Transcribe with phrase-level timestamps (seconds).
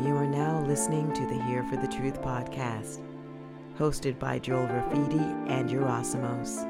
[0.00, 3.00] You are now listening to the Here for the Truth podcast,
[3.76, 6.62] hosted by Joel Rafidi and Yerasimos.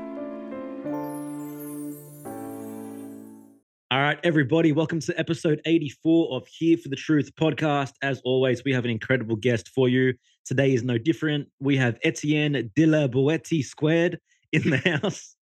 [3.91, 7.93] All right, everybody, welcome to episode 84 of Here for the Truth podcast.
[8.01, 10.15] As always, we have an incredible guest for you.
[10.47, 11.49] Today is no different.
[11.61, 14.19] We have Etienne de la Boetie squared
[14.55, 15.37] in the house.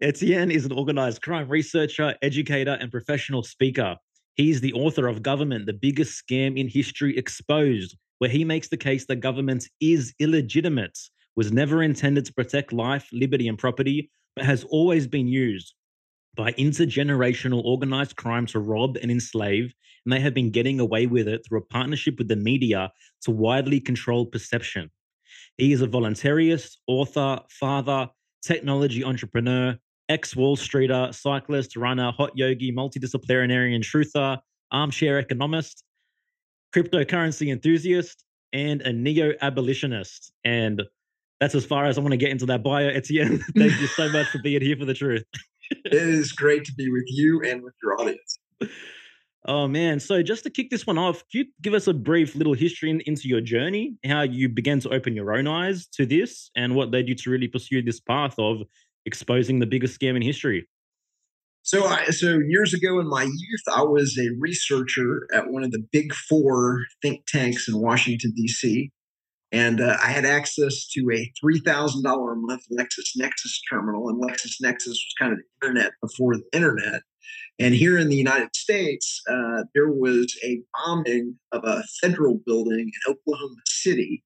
[0.00, 3.98] Etienne is an organized crime researcher, educator, and professional speaker.
[4.34, 8.78] He's the author of Government, the Biggest Scam in History Exposed, where he makes the
[8.78, 10.98] case that government is illegitimate,
[11.36, 15.74] was never intended to protect life, liberty, and property, but has always been used
[16.34, 19.74] by intergenerational organized crime to rob and enslave,
[20.06, 22.90] and they have been getting away with it through a partnership with the media
[23.22, 24.90] to widely control perception.
[25.58, 28.08] He is a voluntarist, author, father,
[28.42, 29.78] technology entrepreneur,
[30.12, 34.38] ex Wall Streeter, cyclist, runner, hot yogi, multidisciplinarian truther,
[34.70, 35.84] armchair economist,
[36.74, 40.32] cryptocurrency enthusiast, and a neo abolitionist.
[40.44, 40.82] And
[41.40, 42.88] that's as far as I want to get into that bio.
[42.88, 45.24] Etienne, thank you so much for being here for the truth.
[45.70, 48.38] it is great to be with you and with your audience.
[49.46, 49.98] Oh man!
[49.98, 52.90] So just to kick this one off, can you give us a brief little history
[52.90, 56.76] in, into your journey, how you began to open your own eyes to this, and
[56.76, 58.62] what led you to really pursue this path of
[59.06, 60.66] exposing the biggest scam in history?
[61.64, 65.70] So, I, so years ago in my youth, I was a researcher at one of
[65.70, 68.90] the big four think tanks in Washington D.C.,
[69.52, 74.20] and uh, I had access to a three thousand dollar a month LexisNexis terminal, and
[74.20, 77.02] LexisNexis was kind of the internet before the internet.
[77.58, 82.90] And here in the United States, uh, there was a bombing of a federal building
[82.90, 84.24] in Oklahoma City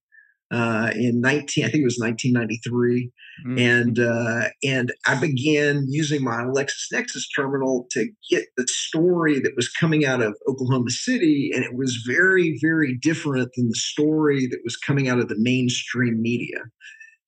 [0.50, 3.11] uh, in 19 i think it was 1993
[3.47, 3.58] mm-hmm.
[3.58, 9.69] and uh, and i began using my LexisNexis terminal to get the story that was
[9.69, 14.61] coming out of oklahoma city and it was very very different than the story that
[14.64, 16.58] was coming out of the mainstream media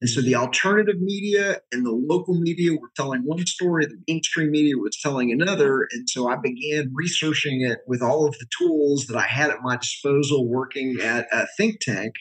[0.00, 4.52] and so the alternative media and the local media were telling one story, the mainstream
[4.52, 5.88] media was telling another.
[5.90, 9.62] And so I began researching it with all of the tools that I had at
[9.62, 12.14] my disposal working at a think tank.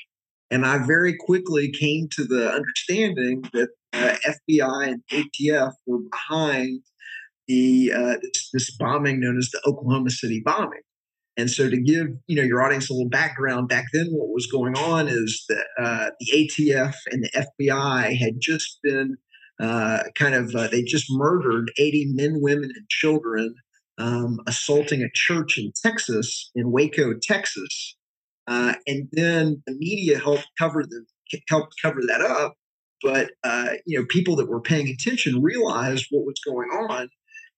[0.50, 4.16] And I very quickly came to the understanding that uh,
[4.50, 6.82] FBI and ATF were behind
[7.48, 10.82] the uh, this, this, bombing known as the Oklahoma City bombing.
[11.38, 14.48] And so, to give you know your audience a little background, back then what was
[14.48, 19.18] going on is that uh, the ATF and the FBI had just been
[19.60, 23.56] uh, kind of uh, they just murdered 80 men, women, and children,
[23.98, 27.97] um, assaulting a church in Texas, in Waco, Texas,
[28.48, 31.06] uh, and then the media helped cover the
[31.50, 32.56] helped cover that up.
[33.04, 37.10] But uh, you know, people that were paying attention realized what was going on,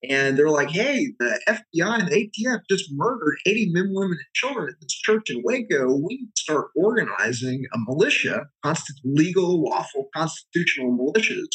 [0.09, 4.33] and they're like, "Hey, the FBI and the ATF just murdered 80 men, women, and
[4.33, 5.95] children at this church in Waco.
[5.95, 8.47] We need to start organizing a militia,
[9.03, 11.47] legal, lawful, constitutional militias."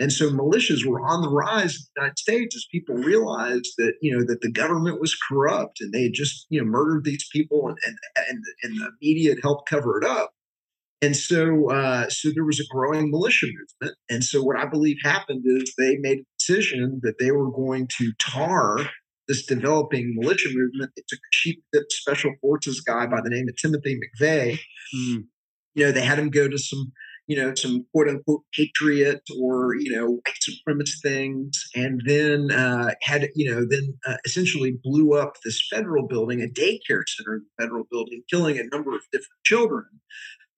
[0.00, 3.94] And so militias were on the rise in the United States as people realized that,
[4.02, 7.26] you know, that the government was corrupt and they had just, you know, murdered these
[7.32, 10.32] people and, and, and, and the media had helped cover it up.
[11.00, 13.96] And so, uh, so there was a growing militia movement.
[14.08, 17.88] And so what I believe happened is they made a decision that they were going
[17.98, 18.78] to tar
[19.28, 20.92] this developing militia movement.
[20.96, 21.56] They took a chief
[21.90, 24.58] special forces guy by the name of Timothy McVeigh.
[24.94, 25.24] Mm.
[25.74, 26.92] You know, they had him go to some
[27.26, 31.64] you know, some quote unquote patriot or, you know, white supremacist things.
[31.74, 36.46] And then uh, had, you know, then uh, essentially blew up this federal building, a
[36.46, 39.86] daycare center in the federal building, killing a number of different children.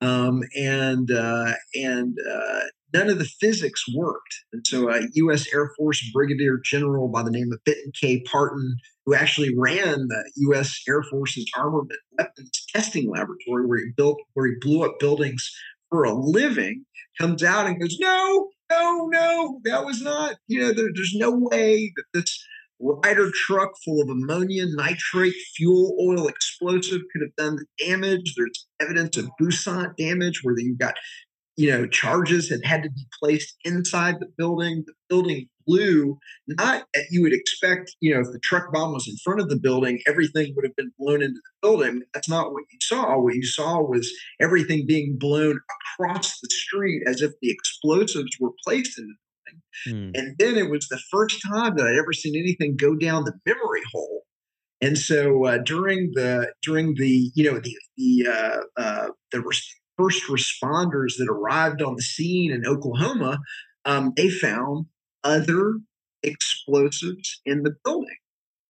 [0.03, 2.61] Um, and uh, and uh,
[2.93, 4.35] none of the physics worked.
[4.53, 5.47] And so a U.S.
[5.55, 8.23] Air Force Brigadier General by the name of Benton K.
[8.31, 8.75] Partin,
[9.07, 10.83] who actually ran the U.S.
[10.87, 15.51] Air Force's armament weapons testing laboratory, where he built, where he blew up buildings
[15.97, 16.85] for a living
[17.19, 21.31] comes out and goes, no, no, no, that was not, you know, there, there's no
[21.31, 22.45] way that this
[22.79, 28.35] Ryder truck full of ammonia nitrate fuel oil explosive could have done the damage.
[28.37, 30.95] There's evidence of brisance damage where you've got
[31.57, 34.85] you know, charges had had to be placed inside the building.
[34.87, 39.17] The building blew, not you would expect, you know, if the truck bomb was in
[39.25, 42.03] front of the building, everything would have been blown into the building.
[42.15, 43.19] That's not what you saw.
[43.19, 44.11] What you saw was
[44.41, 45.59] everything being blown
[45.99, 49.63] across the street as if the explosives were placed in the building.
[49.85, 50.11] Hmm.
[50.15, 53.39] And then it was the first time that I'd ever seen anything go down the
[53.45, 54.23] memory hole.
[54.81, 59.43] And so uh, during the during the you know the the uh, uh, the
[59.97, 63.39] first responders that arrived on the scene in Oklahoma,
[63.85, 64.87] um, they found
[65.27, 65.81] other
[66.23, 68.17] explosives in the building.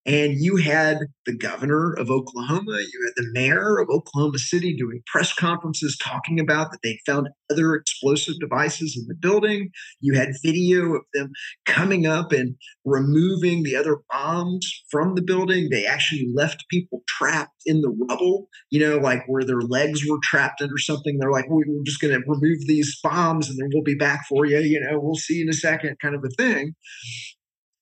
[0.07, 5.03] And you had the governor of Oklahoma, you had the mayor of Oklahoma City doing
[5.07, 9.71] press conferences talking about that they found other explosive devices in the building.
[10.01, 11.33] You had video of them
[11.67, 12.55] coming up and
[12.85, 15.69] removing the other bombs from the building.
[15.71, 20.19] They actually left people trapped in the rubble, you know, like where their legs were
[20.23, 21.19] trapped under something.
[21.19, 24.47] They're like, we're just going to remove these bombs and then we'll be back for
[24.47, 24.59] you.
[24.59, 26.75] You know, we'll see in a second, kind of a thing.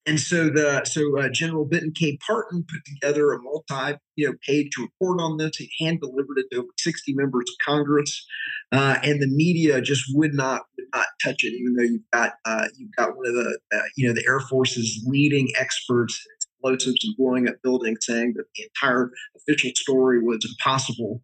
[0.07, 2.19] And so the so uh, General Benton K.
[2.19, 5.57] Partin put together a multi you know page report on this.
[5.57, 8.27] He hand delivered it to over sixty members of Congress,
[8.71, 11.55] uh, and the media just would not would not touch it.
[11.55, 14.41] Even though you've got uh, you've got one of the uh, you know the Air
[14.41, 20.45] Force's leading experts explosives and blowing up buildings saying that the entire official story was
[20.45, 21.23] impossible.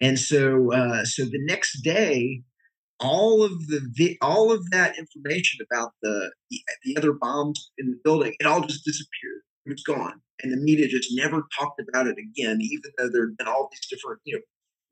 [0.00, 2.42] And so uh, so the next day,
[3.02, 6.32] all of the all of that information about the
[6.84, 9.42] the other bombs in the building, it all just disappeared.
[9.66, 13.26] It was gone, and the media just never talked about it again, even though there
[13.26, 14.42] had been all these different you know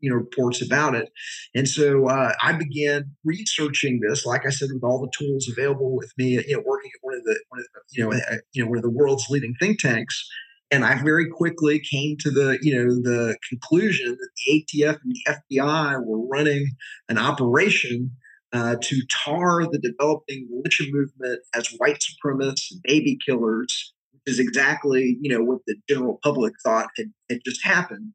[0.00, 1.10] you know reports about it.
[1.54, 5.96] And so uh, I began researching this, like I said, with all the tools available
[5.96, 6.42] with me.
[6.46, 8.70] You know, working at one of the, one of the you know uh, you know
[8.70, 10.28] one of the world's leading think tanks
[10.70, 15.12] and I very quickly came to the, you know, the conclusion that the ATF and
[15.12, 16.70] the FBI were running
[17.08, 18.12] an operation
[18.52, 24.38] uh, to tar the developing militia movement as white supremacists and baby killers, which is
[24.38, 28.12] exactly, you know, what the general public thought had, had just happened.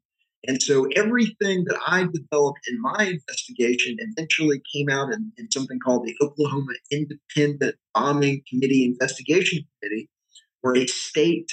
[0.48, 5.78] And so everything that I developed in my investigation eventually came out in, in something
[5.80, 10.08] called the Oklahoma Independent Bombing Committee Investigation Committee,
[10.60, 11.50] where a state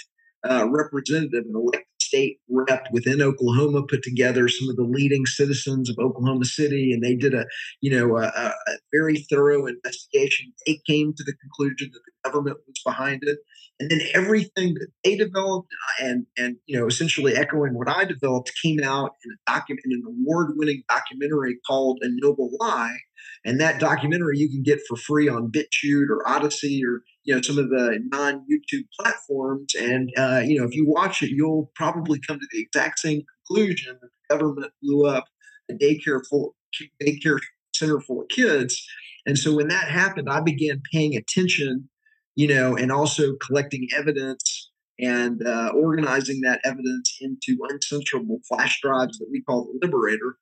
[0.49, 5.89] uh, representative, an elected state rep within Oklahoma, put together some of the leading citizens
[5.89, 7.45] of Oklahoma City, and they did a,
[7.81, 8.51] you know, a, a
[8.93, 10.53] very thorough investigation.
[10.67, 13.37] They came to the conclusion that the government was behind it,
[13.79, 15.69] and then everything that they developed
[15.99, 19.93] and and you know, essentially echoing what I developed, came out in a document, in
[19.93, 22.97] an award-winning documentary called "A Noble Lie."
[23.45, 27.41] And that documentary you can get for free on BitChute or Odysee or you know
[27.41, 29.73] some of the non-YouTube platforms.
[29.75, 33.21] And uh, you know if you watch it, you'll probably come to the exact same
[33.47, 35.25] conclusion that the government blew up
[35.69, 36.55] a daycare full
[37.01, 37.39] daycare
[37.75, 38.85] center full of kids.
[39.25, 41.89] And so when that happened, I began paying attention,
[42.35, 49.17] you know, and also collecting evidence and uh, organizing that evidence into uncensorable flash drives
[49.17, 50.37] that we call the Liberator.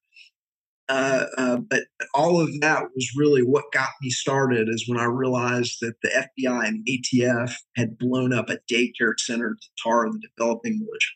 [0.92, 1.84] Uh, uh, but
[2.14, 6.10] all of that was really what got me started is when I realized that the
[6.10, 11.14] FBI and ATF had blown up a daycare center to tar the developing militia.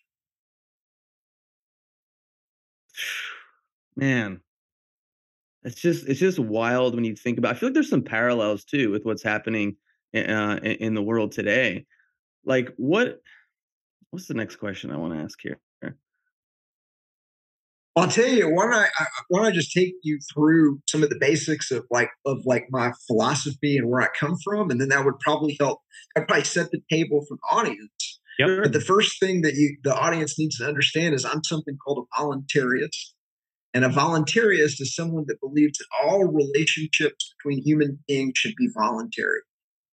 [3.98, 4.40] Man,
[5.64, 7.52] it's just it's just wild when you think about.
[7.52, 7.58] It.
[7.58, 9.76] I feel like there's some parallels too with what's happening
[10.16, 11.86] uh, in the world today.
[12.46, 13.20] Like what?
[14.12, 15.60] What's the next question I want to ask here?
[17.98, 21.02] I'll tell you, why don't I, I why don't I just take you through some
[21.02, 24.82] of the basics of like of like my philosophy and where I come from, and
[24.82, 25.80] then that would probably help.
[26.16, 28.20] I'd probably set the table for the audience.
[28.38, 28.50] Yep.
[28.64, 32.06] But the first thing that you the audience needs to understand is I'm something called
[32.06, 33.14] a voluntarist.
[33.74, 38.70] And a voluntarist is someone that believes that all relationships between human beings should be
[38.74, 39.42] voluntary.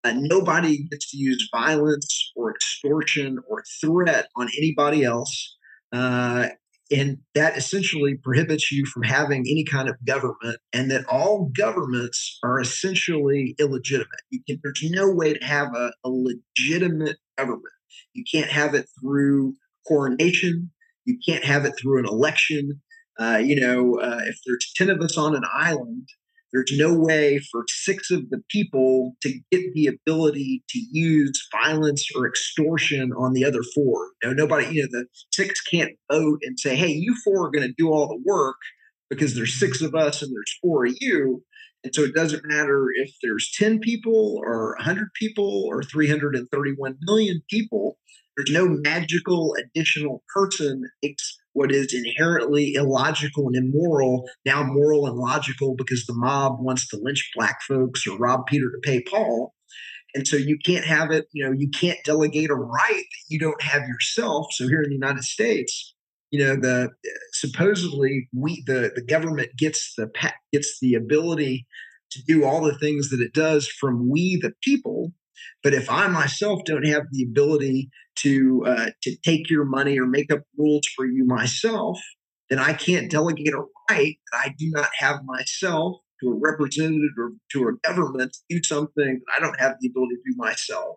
[0.04, 5.56] Uh, nobody gets to use violence or extortion or threat on anybody else.
[5.92, 6.48] Uh,
[6.92, 12.38] and that essentially prohibits you from having any kind of government, and that all governments
[12.42, 14.08] are essentially illegitimate.
[14.46, 17.64] Can, there's no way to have a, a legitimate government.
[18.12, 19.54] You can't have it through
[19.86, 20.70] coronation.
[21.04, 22.80] You can't have it through an election.
[23.18, 26.08] Uh, you know, uh, if there's 10 of us on an island,
[26.52, 32.06] there's no way for six of the people to get the ability to use violence
[32.14, 34.10] or extortion on the other four.
[34.22, 37.50] You know, nobody, you know, the six can't vote and say, hey, you four are
[37.50, 38.56] going to do all the work
[39.08, 41.42] because there's six of us and there's four of you.
[41.84, 47.42] And so it doesn't matter if there's 10 people or 100 people or 331 million
[47.50, 47.98] people.
[48.36, 50.84] There's no magical additional person
[51.52, 56.98] what is inherently illogical and immoral now moral and logical because the mob wants to
[57.00, 59.54] lynch black folks or rob Peter to pay Paul.
[60.14, 63.38] And so you can't have it, you know, you can't delegate a right that you
[63.38, 64.46] don't have yourself.
[64.52, 65.94] So here in the United States,
[66.30, 66.90] you know, the
[67.32, 70.10] supposedly we the the government gets the
[70.52, 71.66] gets the ability
[72.10, 75.12] to do all the things that it does from we the people
[75.62, 80.06] but if I myself don't have the ability to uh, to take your money or
[80.06, 81.98] make up rules for you myself,
[82.50, 87.10] then I can't delegate a right that I do not have myself to a representative
[87.18, 90.36] or to a government to do something that I don't have the ability to do
[90.36, 90.96] myself.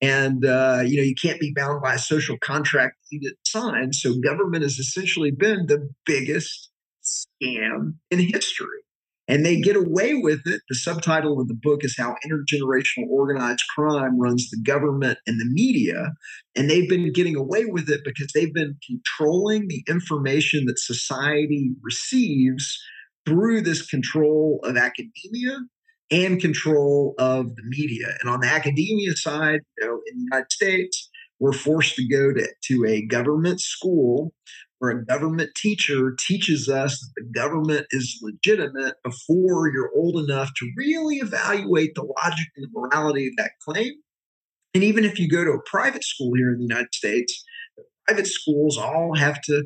[0.00, 3.46] and uh, you know you can't be bound by a social contract that you didn't
[3.46, 3.92] sign.
[3.92, 6.70] So government has essentially been the biggest
[7.02, 8.82] scam in history.
[9.28, 10.62] And they get away with it.
[10.68, 15.48] The subtitle of the book is How Intergenerational Organized Crime Runs the Government and the
[15.48, 16.12] Media.
[16.56, 21.70] And they've been getting away with it because they've been controlling the information that society
[21.82, 22.78] receives
[23.24, 25.58] through this control of academia
[26.10, 28.08] and control of the media.
[28.20, 32.32] And on the academia side, you know, in the United States, we're forced to go
[32.32, 34.32] to, to a government school
[34.82, 40.50] where a government teacher teaches us that the government is legitimate before you're old enough
[40.56, 43.92] to really evaluate the logic and the morality of that claim.
[44.74, 47.44] And even if you go to a private school here in the United States,
[48.08, 49.62] private schools all have to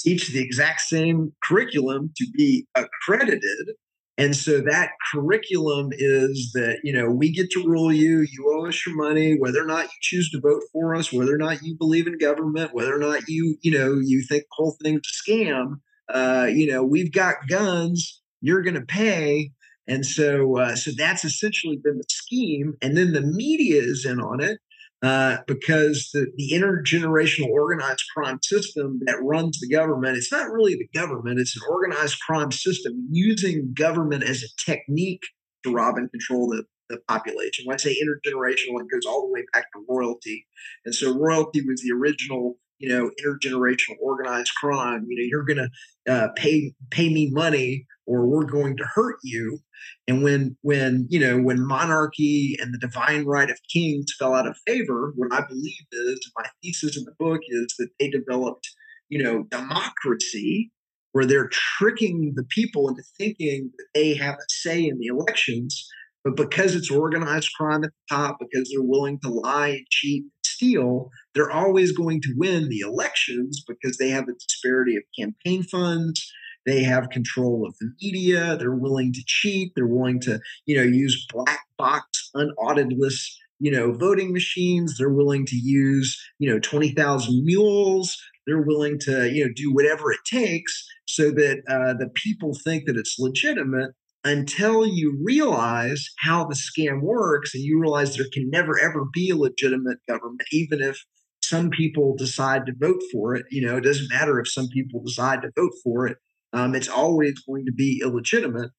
[0.00, 3.74] teach the exact same curriculum to be accredited
[4.20, 8.68] and so that curriculum is that, you know, we get to rule you, you owe
[8.68, 11.62] us your money, whether or not you choose to vote for us, whether or not
[11.62, 15.00] you believe in government, whether or not you, you know, you think the whole thing's
[15.08, 15.80] a scam.
[16.12, 19.52] Uh, you know, we've got guns, you're going to pay.
[19.88, 22.74] And so, uh, so that's essentially been the scheme.
[22.82, 24.58] And then the media is in on it
[25.02, 30.74] uh, because the, the intergenerational organized crime system that runs the government, it's not really
[30.74, 35.22] the government, it's an organized crime system using government as a technique
[35.62, 37.64] to rob and control the, the population.
[37.66, 40.46] When I say intergenerational, it goes all the way back to royalty.
[40.84, 45.68] And so royalty was the original you know intergenerational organized crime you know you're to
[46.10, 49.60] uh, pay pay me money or we're going to hurt you.
[50.08, 54.46] And when when you know when monarchy and the divine right of kings fell out
[54.46, 58.68] of favor what i believe is my thesis in the book is that they developed
[59.08, 60.70] you know democracy
[61.12, 65.88] where they're tricking the people into thinking that they have a say in the elections.
[66.22, 70.24] But because it's organized crime at the top because they're willing to lie and cheat
[70.24, 75.02] and steal they're always going to win the elections because they have a disparity of
[75.18, 76.30] campaign funds
[76.66, 78.56] they have control of the media.
[78.56, 79.72] They're willing to cheat.
[79.74, 83.16] They're willing to, you know, use black box, unauditless,
[83.58, 84.96] you know, voting machines.
[84.98, 88.16] They're willing to use, you know, 20,000 mules.
[88.46, 92.86] They're willing to, you know, do whatever it takes so that uh, the people think
[92.86, 93.92] that it's legitimate
[94.24, 99.30] until you realize how the scam works and you realize there can never ever be
[99.30, 101.02] a legitimate government, even if
[101.42, 103.46] some people decide to vote for it.
[103.50, 106.18] You know, it doesn't matter if some people decide to vote for it
[106.52, 108.70] um, it's always going to be illegitimate.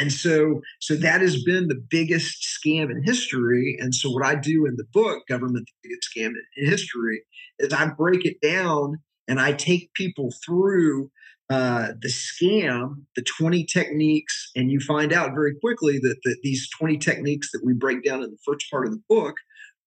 [0.00, 3.76] And so, so that has been the biggest scam in history.
[3.80, 7.22] And so, what I do in the book, Government the Biggest Scam in History,
[7.58, 11.10] is I break it down and I take people through
[11.50, 16.68] uh, the scam, the 20 techniques, and you find out very quickly that, that these
[16.78, 19.34] 20 techniques that we break down in the first part of the book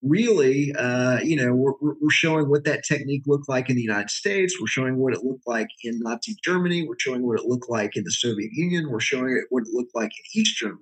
[0.02, 4.10] really, uh, you know, we're, we're showing what that technique looked like in the United
[4.10, 4.56] States.
[4.60, 6.86] We're showing what it looked like in Nazi Germany.
[6.86, 8.90] We're showing what it looked like in the Soviet Union.
[8.90, 10.78] We're showing it what it looked like in East Germany.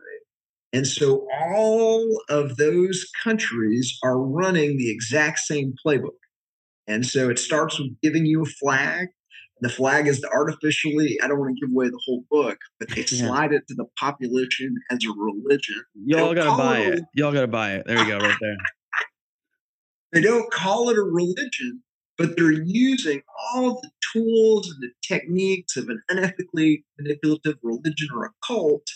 [0.73, 6.11] And so all of those countries are running the exact same playbook.
[6.87, 9.09] And so it starts with giving you a flag.
[9.63, 12.89] The flag is the artificially, I don't want to give away the whole book, but
[12.89, 13.27] they yeah.
[13.27, 15.83] slide it to the population as a religion.
[16.07, 16.95] Y'all gotta buy it.
[16.95, 17.05] it.
[17.15, 17.85] Y'all gotta buy it.
[17.87, 18.57] There you go, right there.
[20.13, 21.83] They don't call it a religion,
[22.19, 23.23] but they're using
[23.55, 28.87] all the tools and the techniques of an unethically manipulative religion or a cult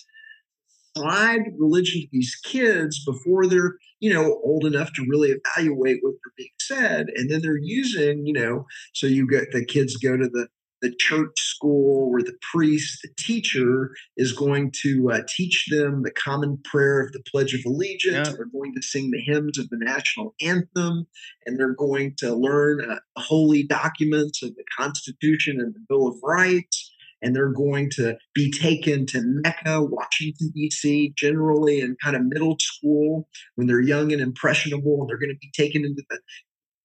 [0.97, 6.13] slide religion to these kids before they're you know old enough to really evaluate what
[6.13, 7.07] they're being said.
[7.17, 10.49] And then they're using you know so you get the kids go to the
[10.85, 16.11] the church school where the priest, the teacher, is going to uh, teach them the
[16.11, 18.29] common prayer of the Pledge of Allegiance.
[18.29, 18.35] Yeah.
[18.37, 21.07] They're going to sing the hymns of the national anthem,
[21.47, 26.17] and they're going to learn uh, holy documents of the Constitution and the Bill of
[26.23, 26.91] Rights.
[27.23, 32.57] And they're going to be taken to Mecca, Washington, D.C., generally in kind of middle
[32.61, 35.01] school when they're young and impressionable.
[35.01, 36.19] And they're going to be taken into the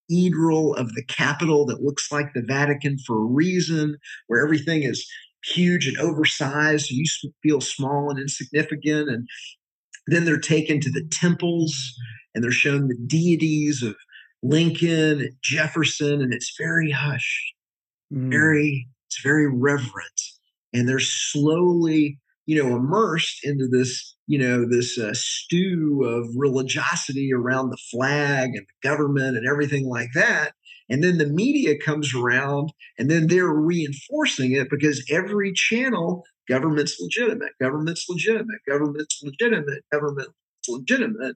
[0.09, 3.97] cathedral of the Capitol that looks like the Vatican for a reason,
[4.27, 5.07] where everything is
[5.45, 6.87] huge and oversized.
[6.87, 7.05] So you
[7.43, 9.09] feel small and insignificant.
[9.09, 9.27] And
[10.07, 11.93] then they're taken to the temples
[12.33, 13.95] and they're shown the deities of
[14.41, 17.53] Lincoln and Jefferson, and it's very hushed,
[18.13, 18.29] mm.
[18.29, 20.21] very, it's very reverent.
[20.73, 27.31] And they're slowly you know, immersed into this, you know, this uh, stew of religiosity
[27.31, 30.53] around the flag and the government and everything like that.
[30.89, 36.99] And then the media comes around and then they're reinforcing it because every channel, government's
[36.99, 40.33] legitimate, government's legitimate, government's legitimate, government's
[40.67, 41.35] legitimate.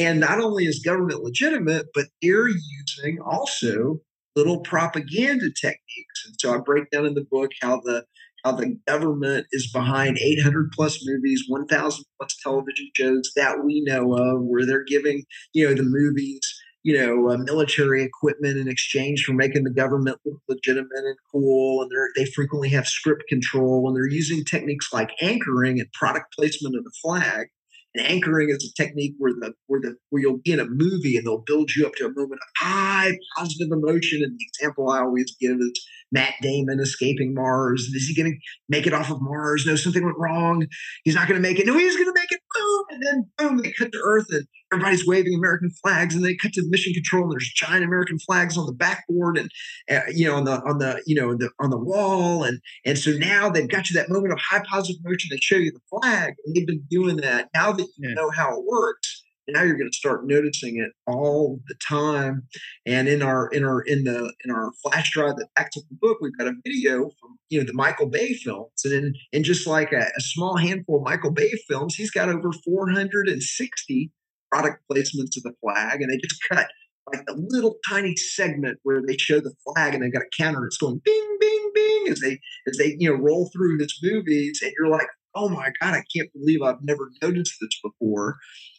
[0.00, 4.00] And not only is government legitimate, but they're using also
[4.34, 6.26] little propaganda techniques.
[6.26, 8.06] And so I break down in the book how the
[8.48, 14.14] how the government is behind 800 plus movies, 1,000 plus television shows that we know
[14.14, 16.40] of, where they're giving you know the movies
[16.84, 21.82] you know, uh, military equipment in exchange for making the government look legitimate and cool.
[21.82, 26.34] And they they frequently have script control, and they're using techniques like anchoring and product
[26.34, 27.48] placement of the flag
[27.94, 31.16] and anchoring is a technique where the where the where you'll be in a movie
[31.16, 34.22] and they'll build you up to a moment of high positive emotion.
[34.22, 37.82] And the example I always give is Matt Damon escaping Mars.
[37.94, 38.38] Is he going to
[38.68, 39.66] make it off of Mars?
[39.66, 40.66] No, something went wrong.
[41.04, 41.66] He's not going to make it.
[41.66, 42.40] No, he's going to make it.
[42.54, 42.84] Boom!
[42.90, 46.14] And then boom, they cut to Earth and everybody's waving American flags.
[46.14, 49.50] And they cut to mission control and there's giant American flags on the backboard and
[49.90, 52.44] uh, you know on the on the you know the on the wall.
[52.44, 55.28] And and so now they've got you that moment of high positive motion.
[55.30, 57.48] They show you the flag, and they've been doing that.
[57.54, 58.14] Now that you yeah.
[58.14, 59.17] know how it works,
[59.48, 62.46] now you're going to start noticing it all the time.
[62.86, 65.96] And in our in our in the in our flash drive that backs up the
[66.00, 68.70] book we've got a video from you know the michael bay films.
[68.84, 72.28] And in, in just like a, a small handful of michael bay films he's got
[72.28, 74.10] over 460
[74.50, 76.00] product placements of the flag.
[76.02, 76.68] And they just cut
[77.12, 80.66] like a little tiny segment where they show the flag and they've got a counter
[80.66, 84.60] it's going bing bing bing as they as they you know roll through his movies.
[84.62, 88.36] And you're like oh my god i can't believe i've never noticed this before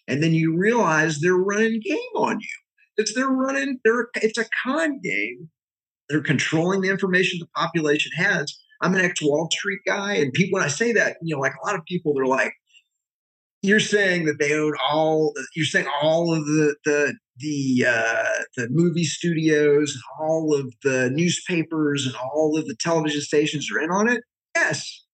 [0.09, 2.47] and then you realize they're running game on you.
[2.97, 3.79] It's they're running.
[3.83, 5.49] They're it's a con game.
[6.09, 8.53] They're controlling the information the population has.
[8.81, 11.53] I'm an ex Wall Street guy, and people when I say that, you know, like
[11.61, 12.53] a lot of people, they're like,
[13.61, 15.33] "You're saying that they own all.
[15.55, 22.05] You're saying all of the the the uh, the movie studios, all of the newspapers,
[22.05, 24.23] and all of the television stations are in on it."
[24.55, 25.05] Yes,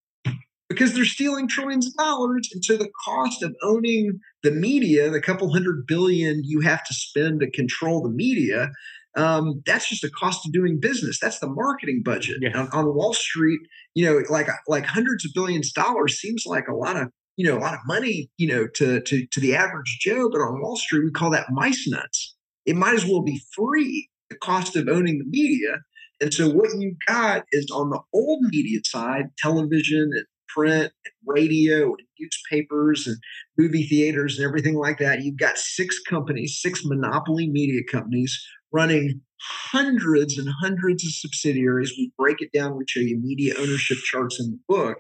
[0.70, 2.50] because they're stealing trillions of dollars.
[2.54, 6.94] And so the cost of owning the media, the couple hundred billion you have to
[6.94, 8.72] spend to control the media,
[9.16, 11.20] um, that's just a cost of doing business.
[11.20, 12.38] That's the marketing budget.
[12.42, 12.58] Yeah.
[12.58, 13.62] On, on, Wall Street,
[13.94, 17.48] you know, like like hundreds of billions of dollars seems like a lot of you
[17.48, 20.30] know a lot of money, you know, to to to the average Joe.
[20.30, 22.36] But on Wall Street, we call that mice nuts.
[22.66, 24.10] It might as well be free.
[24.30, 25.78] The cost of owning the media.
[26.20, 30.26] And so what you got is on the old media side, television and
[30.56, 33.18] print and radio and newspapers and
[33.58, 35.24] movie theaters and everything like that.
[35.24, 38.40] You've got six companies, six monopoly media companies
[38.72, 39.22] running
[39.72, 41.94] hundreds and hundreds of subsidiaries.
[41.98, 44.98] We break it down, we show you media ownership charts in the book.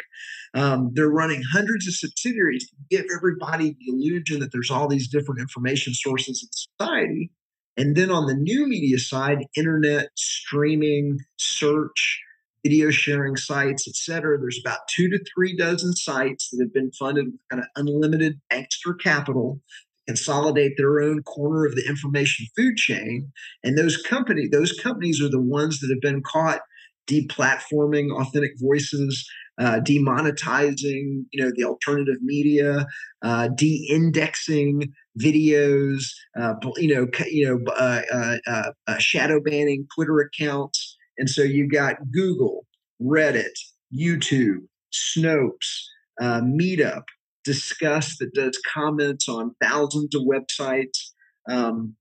[0.53, 5.09] Um, they're running hundreds of subsidiaries to give everybody the illusion that there's all these
[5.09, 7.31] different information sources in society.
[7.77, 12.21] And then on the new media side, internet, streaming, search,
[12.65, 14.39] video sharing sites, et cetera.
[14.39, 18.41] There's about two to three dozen sites that have been funded with kind of unlimited
[18.49, 19.61] extra capital
[20.07, 23.31] consolidate their own corner of the information food chain.
[23.63, 26.61] And those company, those companies are the ones that have been caught
[27.07, 29.27] deplatforming authentic voices,
[29.59, 32.85] uh, demonetizing, you know, the alternative media,
[33.23, 36.03] uh, de-indexing videos,
[36.39, 40.94] uh, you know, you know, uh, uh, uh, shadow banning Twitter accounts.
[41.17, 42.65] And so you've got Google,
[43.01, 43.57] Reddit,
[43.93, 45.83] YouTube, Snopes,
[46.21, 47.03] uh, Meetup,
[47.47, 51.11] Disqus that does comments on thousands of websites,
[51.49, 51.95] um,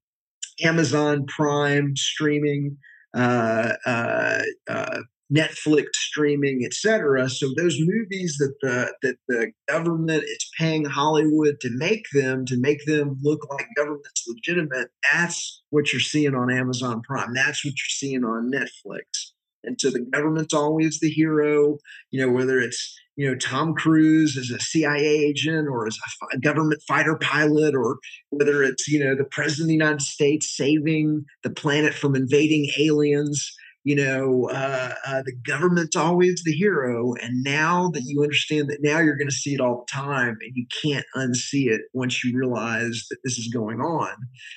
[0.62, 2.78] Amazon Prime streaming,
[3.14, 5.00] uh, uh, uh
[5.34, 7.28] Netflix streaming, etc.
[7.28, 12.58] So those movies that the that the government is paying Hollywood to make them to
[12.58, 17.34] make them look like government's legitimate, that's what you're seeing on Amazon Prime.
[17.34, 19.32] That's what you're seeing on Netflix.
[19.66, 21.78] And so the government's always the hero,
[22.10, 25.98] you know, whether it's you know Tom Cruise as a CIA agent or as
[26.32, 27.98] a government fighter pilot, or
[28.30, 32.70] whether it's you know the president of the United States saving the planet from invading
[32.78, 37.14] aliens you know, uh, uh, the government's always the hero.
[37.22, 40.38] And now that you understand that now you're going to see it all the time
[40.40, 44.14] and you can't unsee it once you realize that this is going on.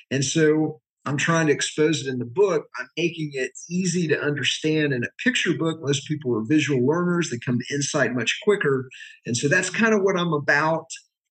[0.10, 2.68] And so I'm trying to expose it in the book.
[2.80, 5.80] I'm making it easy to understand in a picture book.
[5.82, 8.90] Most people are visual learners, they come to insight much quicker.
[9.26, 10.86] And so that's kind of what I'm about.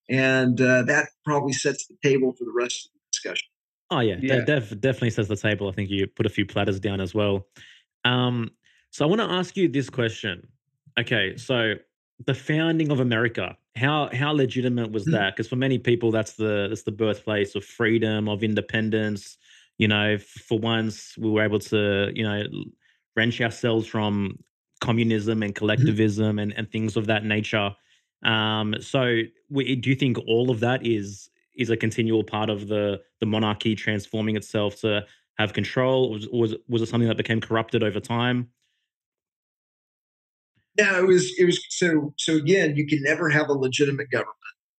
[0.09, 3.49] And uh, that probably sets the table for the rest of the discussion.
[3.91, 4.45] Oh, yeah, yeah.
[4.45, 5.69] Def- definitely sets the table.
[5.69, 7.47] I think you put a few platters down as well.
[8.07, 8.51] Um,
[8.91, 10.47] so I want to ask you this question.
[10.99, 11.75] Okay, so
[12.25, 15.13] the founding of America, how how legitimate was hmm.
[15.13, 15.35] that?
[15.35, 19.37] Because for many people, that's the that's the birthplace of freedom, of independence.
[19.79, 22.45] You know, for once, we were able to you know
[23.15, 24.39] wrench ourselves from
[24.81, 25.59] communism and mm-hmm.
[25.59, 27.75] collectivism and, and things of that nature.
[28.23, 32.69] Um, so, we, do you think all of that is is a continual part of
[32.69, 35.05] the the monarchy transforming itself to
[35.39, 36.11] have control?
[36.11, 38.49] Was was was it something that became corrupted over time?
[40.79, 44.35] No, it was it was so so again, you can never have a legitimate government.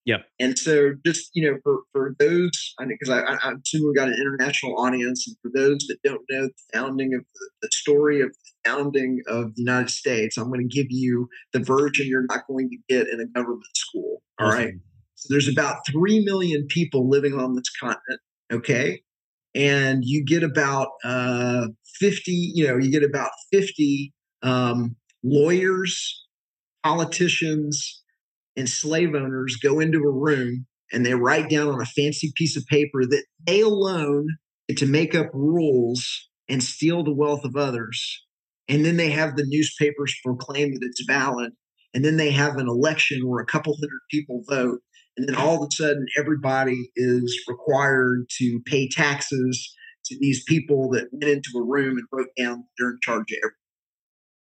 [0.06, 0.20] Yeah.
[0.40, 3.94] And so just you know, for for those, I because I, I, I'm assuming we
[3.94, 7.70] got an international audience, and for those that don't know the founding of the, the
[7.74, 12.08] story of the founding of the United States, I'm going to give you the version
[12.08, 14.22] you're not going to get in a government school.
[14.40, 14.68] All right.
[14.68, 14.82] Awesome.
[15.16, 18.22] So there's about three million people living on this continent.
[18.54, 19.02] Okay.
[19.58, 21.68] And you get about uh,
[22.00, 26.26] 50, you know, you get about 50 um, lawyers,
[26.84, 28.04] politicians,
[28.56, 32.56] and slave owners go into a room and they write down on a fancy piece
[32.56, 34.28] of paper that they alone
[34.68, 38.24] get to make up rules and steal the wealth of others.
[38.70, 41.52] And then they have the newspapers proclaim that it's valid.
[41.94, 44.80] And then they have an election where a couple hundred people vote.
[45.18, 49.74] And then all of a sudden, everybody is required to pay taxes
[50.06, 53.38] to these people that went into a room and wrote down they're in charge of
[53.44, 53.52] everything.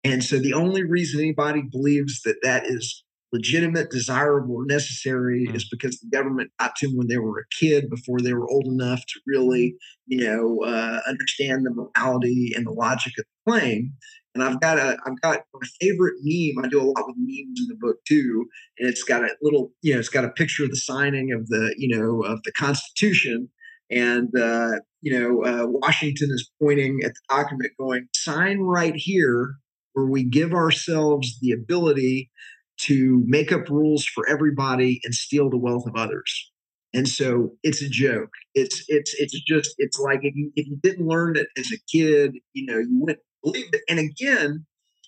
[0.03, 5.55] And so the only reason anybody believes that that is legitimate, desirable, or necessary Mm.
[5.55, 8.49] is because the government got to them when they were a kid before they were
[8.49, 13.51] old enough to really, you know, uh, understand the morality and the logic of the
[13.51, 13.93] claim.
[14.37, 16.63] And I've got a, I've got my favorite meme.
[16.63, 18.45] I do a lot with memes in the book too,
[18.77, 21.47] and it's got a little, you know, it's got a picture of the signing of
[21.47, 23.49] the, you know, of the Constitution,
[23.89, 29.55] and uh, you know, uh, Washington is pointing at the document, going, "Sign right here,
[29.93, 32.29] where we give ourselves the ability
[32.81, 36.51] to make up rules for everybody and steal the wealth of others."
[36.93, 38.29] And so it's a joke.
[38.53, 41.79] It's it's it's just it's like if you if you didn't learn it as a
[41.91, 43.81] kid, you know, you wouldn't believe it.
[43.89, 44.65] And again,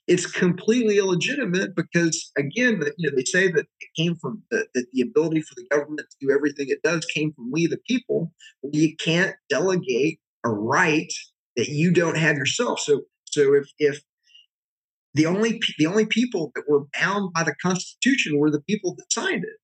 [0.10, 4.88] it's completely illegitimate because again, you know, they say that it came from the, that
[4.92, 8.34] the ability for the government to do everything it does came from we the people.
[8.64, 11.14] You can't delegate a right
[11.56, 12.80] that you don't have yourself.
[12.80, 14.02] So so if if
[15.14, 19.14] the only the only people that were bound by the Constitution were the people that
[19.14, 19.58] signed it.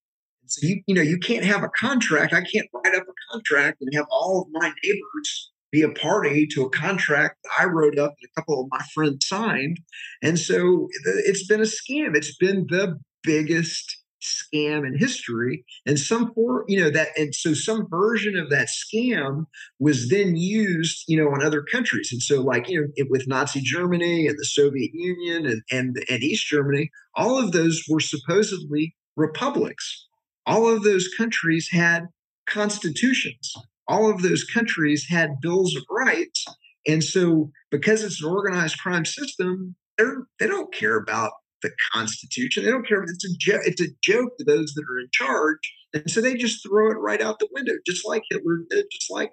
[0.46, 2.34] So you you know you can't have a contract.
[2.34, 6.48] I can't write up a contract and have all of my neighbors be a party
[6.54, 9.80] to a contract that I wrote up and a couple of my friends signed.
[10.22, 12.16] And so it's been a scam.
[12.16, 15.64] It's been the biggest scam in history.
[15.86, 19.46] And some for you know that and so some version of that scam
[19.80, 22.10] was then used you know on other countries.
[22.12, 25.96] And so like you know it, with Nazi Germany and the Soviet Union and and
[26.10, 30.08] and East Germany, all of those were supposedly republics
[30.46, 32.08] all of those countries had
[32.48, 33.56] constitutions.
[33.88, 36.46] All of those countries had bills of rights.
[36.88, 42.64] And so, because it's an organized crime system, they're, they don't care about the Constitution.
[42.64, 43.04] They don't care.
[43.04, 45.74] It's a, jo- it's a joke to those that are in charge.
[45.94, 49.10] And so they just throw it right out the window, just like Hitler did, just
[49.10, 49.32] like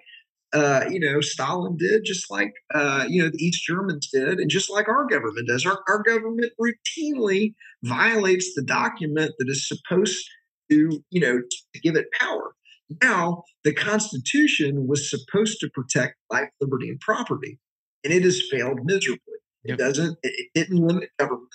[0.53, 4.49] uh, you know, Stalin did, just like uh, you know the East Germans did, and
[4.49, 5.65] just like our government does.
[5.65, 10.23] Our, our government routinely violates the document that is supposed
[10.69, 12.52] to, you know, to give it power.
[13.01, 17.59] Now, the Constitution was supposed to protect life, liberty, and property,
[18.03, 19.19] and it has failed miserably.
[19.65, 19.73] Yep.
[19.73, 20.17] It doesn't.
[20.23, 21.49] It, didn't limit government,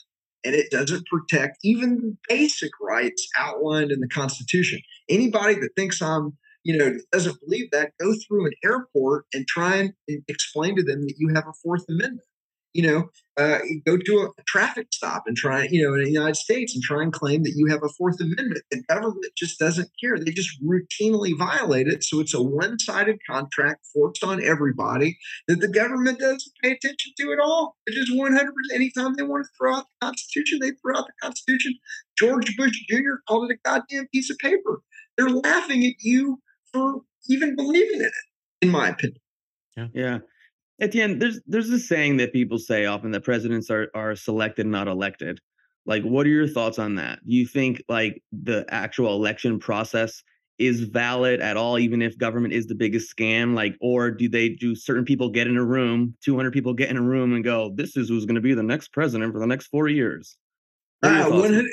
[0.44, 4.81] and it doesn't protect even the basic rights outlined in the Constitution.
[5.09, 9.77] Anybody that thinks I'm you know, doesn't believe that, go through an airport and try
[9.77, 9.92] and
[10.29, 12.20] explain to them that you have a Fourth Amendment.
[12.74, 16.37] You know, uh, go to a traffic stop and try, you know, in the United
[16.37, 18.62] States and try and claim that you have a Fourth Amendment.
[18.70, 20.18] The government just doesn't care.
[20.18, 22.04] They just routinely violate it.
[22.04, 27.12] So it's a one sided contract forced on everybody that the government doesn't pay attention
[27.18, 27.76] to at all.
[27.87, 28.35] It's just 100%.
[28.74, 31.74] Anytime they want to throw out the Constitution, they throw out the Constitution.
[32.18, 33.22] George Bush Jr.
[33.28, 34.83] called it a goddamn piece of paper.
[35.16, 36.40] They're laughing at you
[36.72, 38.12] for even believing in it,
[38.62, 39.20] in my opinion.
[39.94, 40.18] Yeah.
[40.80, 44.14] At the end, there's there's this saying that people say often that presidents are are
[44.14, 45.40] selected, not elected.
[45.86, 47.18] Like, what are your thoughts on that?
[47.26, 50.22] Do you think like the actual election process
[50.58, 53.54] is valid at all, even if government is the biggest scam?
[53.54, 56.96] Like, or do they do certain people get in a room, 200 people get in
[56.96, 59.46] a room and go, this is who's going to be the next president for the
[59.46, 60.36] next four years?
[61.00, 61.66] What are your Uh, thoughts on 100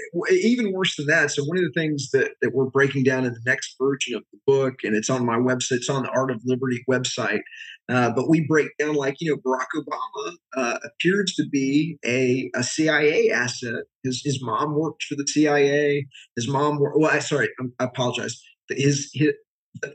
[0.43, 1.31] even worse than that.
[1.31, 4.23] So one of the things that, that we're breaking down in the next version of
[4.31, 7.41] the book, and it's on my website, it's on the Art of Liberty website.
[7.89, 12.49] Uh, but we break down like you know Barack Obama uh, appears to be a,
[12.55, 13.83] a CIA asset.
[14.03, 16.07] His his mom worked for the CIA.
[16.35, 18.41] His mom, wor- well, I sorry, I'm- I apologize.
[18.69, 19.33] His his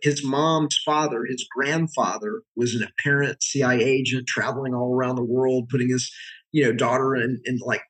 [0.03, 5.69] his mom's father, his grandfather, was an apparent CIA agent traveling all around the world,
[5.69, 6.11] putting his
[6.53, 7.83] you know daughter in in like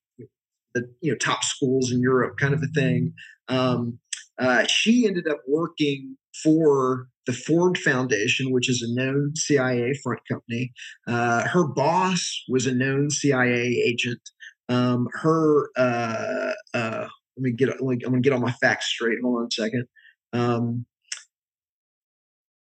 [0.74, 3.12] the you know top schools in Europe, kind of a thing.
[3.48, 3.98] Um,
[4.38, 10.20] uh, she ended up working for the Ford Foundation, which is a known CIA front
[10.30, 10.72] company.
[11.06, 14.20] Uh, her boss was a known CIA agent.
[14.68, 19.18] Um, her, uh, uh, let me get, I'm to get all my facts straight.
[19.22, 19.85] Hold on a second.
[20.33, 20.87] Um,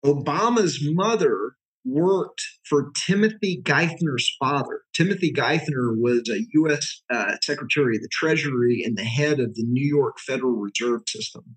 [0.05, 1.53] Obama's mother
[1.85, 4.83] worked for Timothy Geithner's father.
[4.95, 7.03] Timothy Geithner was a U.S.
[7.11, 11.57] Uh, Secretary of the Treasury and the head of the New York Federal Reserve System.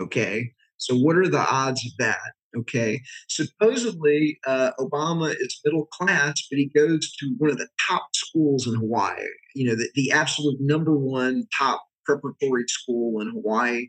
[0.00, 0.52] Okay.
[0.78, 2.32] So, what are the odds of that?
[2.56, 3.00] Okay.
[3.28, 8.66] Supposedly, uh, Obama is middle class, but he goes to one of the top schools
[8.66, 13.86] in Hawaii, you know, the, the absolute number one top preparatory school in Hawaii.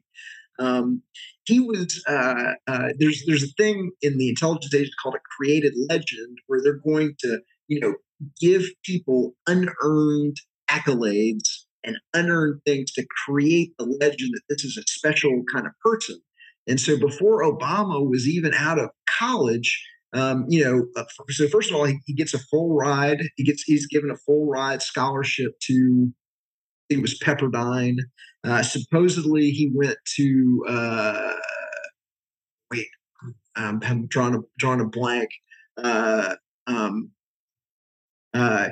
[0.59, 1.01] Um,
[1.45, 5.73] he was uh, uh, there's there's a thing in the intelligence age called a created
[5.89, 7.95] legend where they're going to you know
[8.39, 10.37] give people unearned
[10.69, 15.73] accolades and unearned things to create the legend that this is a special kind of
[15.83, 16.19] person.
[16.67, 18.89] And so before Obama was even out of
[19.19, 23.21] college, um, you know, uh, so first of all, he, he, gets a full ride.
[23.35, 26.13] He gets he's given a full ride scholarship to
[26.89, 27.97] it was Pepperdine.
[28.45, 31.33] Uh, supposedly, he went to uh,
[32.71, 32.87] wait,
[33.55, 35.29] um, I'm drawing a drawing a blank.
[35.77, 36.35] Uh,
[36.67, 37.11] um,
[38.33, 38.69] uh,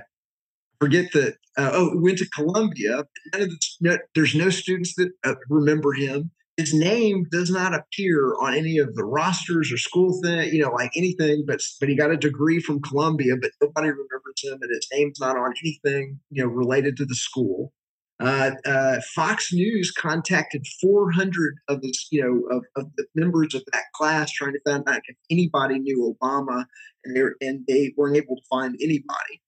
[0.79, 1.35] forget that.
[1.57, 3.03] Uh, oh, went to Columbia.
[3.33, 5.11] The, there's no students that
[5.49, 6.31] remember him.
[6.55, 10.71] His name does not appear on any of the rosters or school thing, you know,
[10.71, 11.43] like anything.
[11.45, 15.19] But but he got a degree from Columbia, but nobody remembers him, and his name's
[15.19, 17.73] not on anything, you know, related to the school.
[18.21, 23.63] Uh, uh, Fox News contacted 400 of the, you know, of, of, the members of
[23.73, 26.65] that class trying to find out if anybody knew Obama,
[27.03, 29.41] and they and they weren't able to find anybody.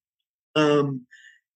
[0.55, 1.05] Um,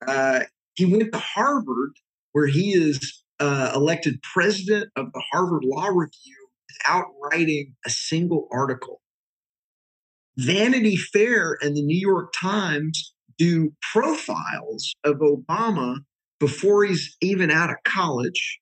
[0.08, 0.42] uh,
[0.76, 1.94] he went to Harvard,
[2.34, 8.48] where he is uh, elected president of the Harvard Law Review without writing a single
[8.52, 9.02] article.
[10.38, 15.98] Vanity Fair and the New York Times do profiles of Obama
[16.40, 18.60] before he's even out of college.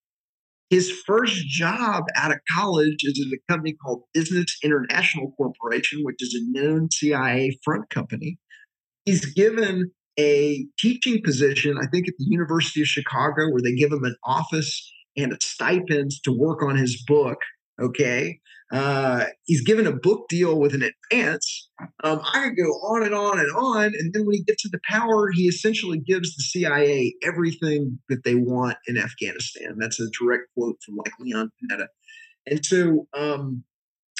[0.69, 6.17] His first job out of college is at a company called Business International Corporation, which
[6.19, 8.39] is a known CIA front company.
[9.05, 13.91] He's given a teaching position, I think, at the University of Chicago, where they give
[13.91, 17.37] him an office and a stipend to work on his book.
[17.79, 18.39] Okay.
[18.71, 21.69] Uh, he's given a book deal with an advance.
[22.03, 23.85] Um, I could go on and on and on.
[23.85, 28.35] And then when he gets into power, he essentially gives the CIA everything that they
[28.35, 29.75] want in Afghanistan.
[29.77, 31.87] That's a direct quote from like Leon Panetta.
[32.47, 33.63] And so um,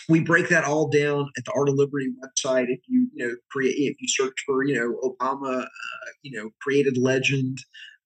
[0.07, 2.65] we break that all down at the Art of Liberty website.
[2.69, 6.49] If you you know create if you search for you know Obama, uh, you know
[6.61, 7.57] created legend,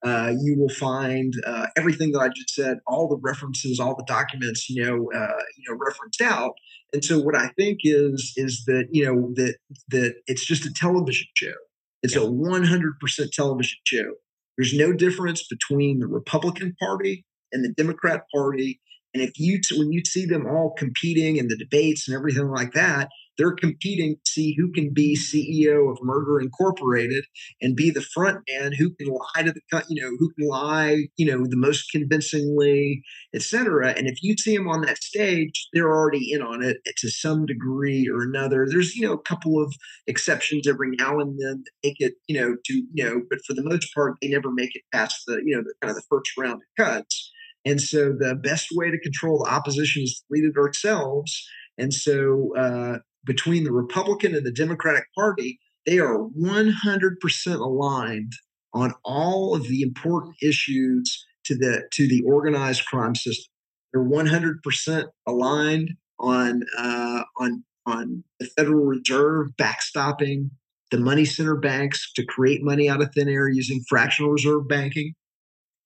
[0.03, 4.05] uh, you will find uh, everything that I just said, all the references, all the
[4.07, 6.53] documents, you know, uh, you know, referenced out.
[6.93, 9.57] And so, what I think is is that you know that
[9.89, 11.53] that it's just a television show.
[12.01, 12.21] It's yeah.
[12.21, 14.13] a 100% television show.
[14.57, 18.79] There's no difference between the Republican Party and the Democrat Party.
[19.13, 22.73] And if you when you see them all competing in the debates and everything like
[22.73, 23.09] that,
[23.39, 27.23] they're competing to see who can be CEO of Murder Incorporated
[27.61, 31.07] and be the front man who can lie to the you know who can lie
[31.15, 33.01] you know the most convincingly,
[33.33, 33.93] etc.
[33.95, 37.45] And if you see them on that stage, they're already in on it to some
[37.45, 38.67] degree or another.
[38.69, 39.73] There's you know a couple of
[40.05, 43.53] exceptions every now and then that make it you know to you know, but for
[43.53, 46.03] the most part, they never make it past the you know the kind of the
[46.09, 47.31] first round of cuts.
[47.65, 51.45] And so the best way to control the opposition is to lead it ourselves.
[51.77, 58.33] And so uh, between the Republican and the Democratic Party, they are 100% aligned
[58.73, 63.51] on all of the important issues to the to the organized crime system.
[63.91, 70.51] They're 100% aligned on uh, on on the Federal Reserve backstopping
[70.91, 75.13] the money center banks to create money out of thin air using fractional reserve banking.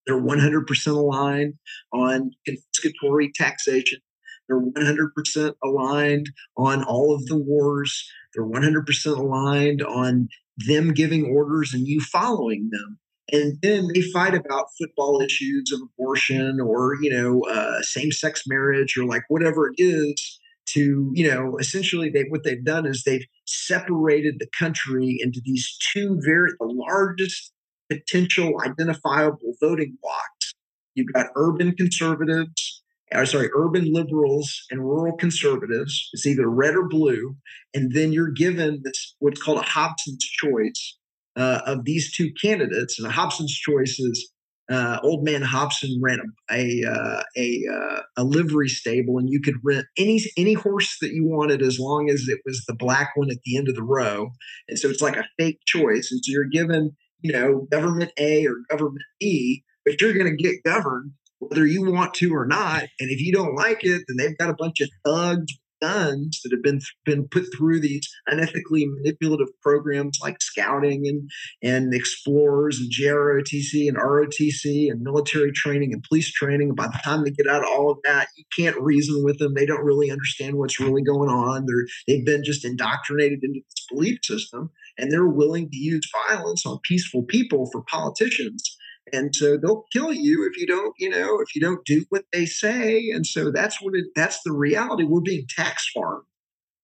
[0.06, 1.54] They're 100% aligned
[1.94, 4.00] on confiscatory taxation
[4.48, 8.10] they're 100% aligned on all of the wars.
[8.34, 13.00] They're 100% aligned on them giving orders and you following them.
[13.32, 18.44] And then they fight about football issues of abortion or, you know, uh, same sex
[18.46, 23.04] marriage or like whatever it is to, you know, essentially they what they've done is
[23.04, 27.54] they've separated the country into these two very the largest
[27.90, 30.54] potential identifiable voting blocks.
[30.96, 32.83] You've got urban conservatives
[33.14, 36.10] or sorry, urban liberals and rural conservatives.
[36.14, 37.36] It's either red or blue,
[37.74, 40.98] and then you're given this what's called a Hobson's choice
[41.36, 42.98] uh, of these two candidates.
[43.00, 44.32] And a Hobson's choice is
[44.72, 49.42] uh, old man Hobson ran a a, uh, a, uh, a livery stable, and you
[49.42, 53.12] could rent any any horse that you wanted as long as it was the black
[53.16, 54.30] one at the end of the row.
[54.70, 58.46] And so it's like a fake choice, and so you're given you know government A
[58.46, 61.12] or government B, but you're going to get governed
[61.50, 62.84] whether you want to or not.
[63.00, 65.54] And if you don't like it, then they've got a bunch of thugs
[65.84, 71.30] guns that have been been put through these unethically manipulative programs like scouting and
[71.62, 76.70] and explorers and JROTC and ROTC and military training and police training.
[76.70, 79.40] And by the time they get out of all of that, you can't reason with
[79.40, 79.54] them.
[79.54, 81.66] They don't really understand what's really going on.
[81.66, 86.66] They're they've been just indoctrinated into this belief system, and they're willing to use violence
[86.66, 88.73] on peaceful people for politicians
[89.12, 92.24] and so they'll kill you if you don't you know if you don't do what
[92.32, 93.10] they say.
[93.10, 95.04] And so that's what it that's the reality.
[95.04, 96.26] We're being tax farmed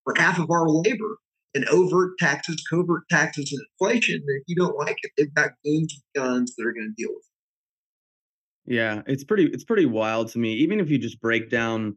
[0.03, 1.17] for half of our labor
[1.55, 4.15] and overt taxes covert taxes and inflation.
[4.15, 7.03] And if you don't like it they've got goons with guns that are going to
[7.03, 7.23] deal with
[8.67, 8.73] it.
[8.73, 10.55] Yeah it's pretty it's pretty wild to me.
[10.55, 11.95] Even if you just break down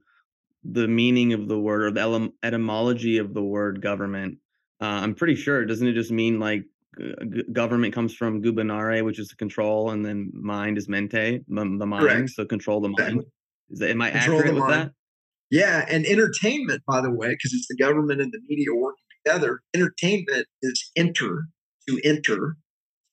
[0.64, 4.38] the meaning of the word or the etymology of the word government
[4.80, 6.64] uh, i'm pretty sure doesn't it just mean like
[7.52, 12.02] government comes from gubernare, which is to control, and then mind is mente, the mind.
[12.02, 12.30] Correct.
[12.30, 13.24] So control the mind.
[13.70, 14.90] Is that am I control accurate with that?
[15.50, 19.60] Yeah, and entertainment, by the way, because it's the government and the media working together.
[19.74, 21.44] Entertainment is enter
[21.88, 22.56] to enter.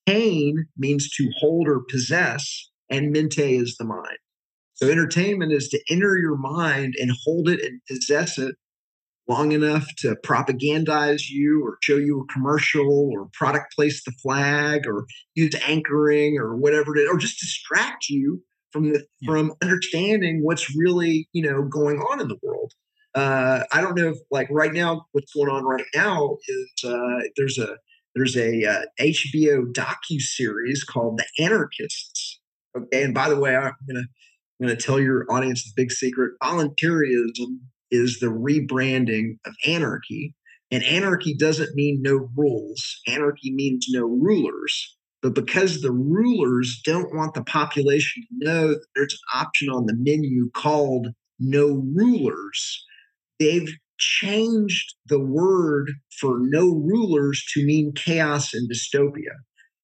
[0.06, 4.18] Pain means to hold or possess, and mente is the mind.
[4.74, 8.56] So entertainment is to enter your mind and hold it and possess it
[9.30, 14.88] long enough to propagandize you or show you a commercial or product place the flag
[14.88, 19.32] or use anchoring or whatever it is, or just distract you from the yeah.
[19.32, 22.74] from understanding what's really you know going on in the world.
[23.16, 27.20] Uh, I don't know if like right now what's going on right now is uh,
[27.38, 27.78] there's a
[28.16, 32.40] there's a uh, HBO docu series called The Anarchists.
[32.78, 34.06] Okay, and by the way, I'm gonna
[34.60, 37.62] I'm gonna tell your audience the big secret: voluntarism
[37.92, 40.36] is the rebranding of anarchy.
[40.72, 44.96] And anarchy doesn't mean no rules, anarchy means no rulers.
[45.22, 49.86] But because the rulers don't want the population to know that there's an option on
[49.86, 51.08] the menu called
[51.40, 52.86] no rulers,
[53.40, 59.36] they've changed the word for no rulers to mean chaos and dystopia.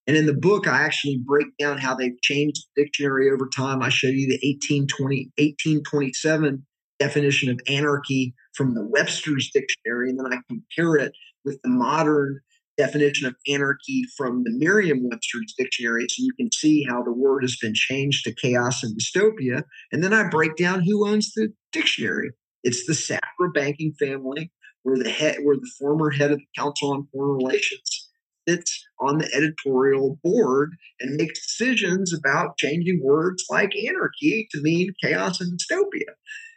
[0.08, 3.82] And in the book, I actually break down how they've changed the dictionary over time.
[3.82, 6.66] I show you the 1820, 1827
[7.00, 12.40] definition of anarchy from the Webster's dictionary, and then I compare it with the modern
[12.78, 16.06] definition of anarchy from the Merriam Webster's dictionary.
[16.10, 19.64] So you can see how the word has been changed to chaos and dystopia.
[19.92, 22.32] And then I break down who owns the dictionary.
[22.64, 24.52] It's the Safra banking family,
[24.84, 28.10] where the head, where the former head of the Council on Foreign Relations
[28.48, 34.94] sits on the editorial board and makes decisions about changing words like anarchy to mean
[35.04, 36.14] chaos and dystopia.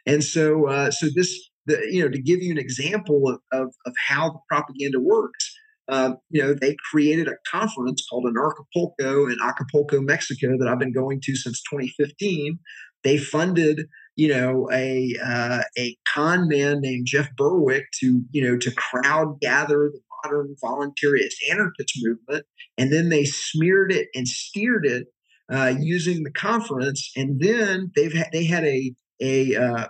[0.09, 3.73] And so, uh, so this, the, you know, to give you an example of, of,
[3.85, 5.55] of how the propaganda works,
[5.87, 10.93] uh, you know, they created a conference called Anarchapulco in Acapulco, Mexico, that I've been
[10.93, 12.57] going to since 2015.
[13.03, 18.57] They funded, you know, a uh, a con man named Jeff Berwick to, you know,
[18.57, 22.45] to crowd gather the modern voluntarist anarchist movement,
[22.77, 25.07] and then they smeared it and steered it
[25.51, 27.11] uh, using the conference.
[27.15, 29.87] And then they've had they had a a uh,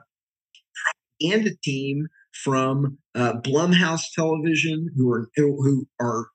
[1.21, 2.07] and a team
[2.43, 6.27] from uh, Blumhouse Television, who are who are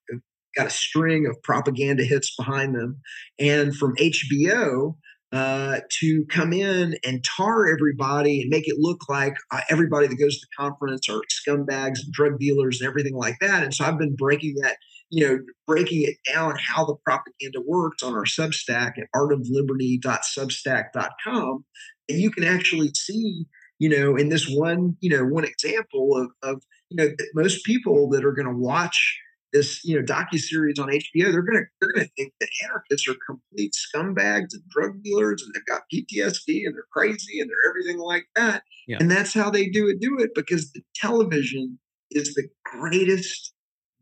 [0.57, 3.01] got a string of propaganda hits behind them,
[3.39, 4.95] and from HBO
[5.35, 10.15] uh, to come in and tar everybody and make it look like uh, everybody that
[10.15, 13.65] goes to the conference are scumbags and drug dealers and everything like that.
[13.65, 14.77] And so I've been breaking that,
[15.11, 21.65] you know, breaking it down how the propaganda works on our Substack at artofliberty.substack.com.
[22.09, 23.47] And you can actually see
[23.85, 28.09] you know, in this one, you know, one example of, of you know, most people
[28.09, 29.21] that are going to watch
[29.53, 33.15] this, you know, docu series on HBO, they're gonna they're gonna think that anarchists are
[33.27, 37.99] complete scumbags and drug dealers, and they've got PTSD and they're crazy and they're everything
[37.99, 38.63] like that.
[38.89, 38.97] Yeah.
[39.01, 40.01] And that's how they do it.
[40.01, 41.79] Do it because the television
[42.11, 43.53] is the greatest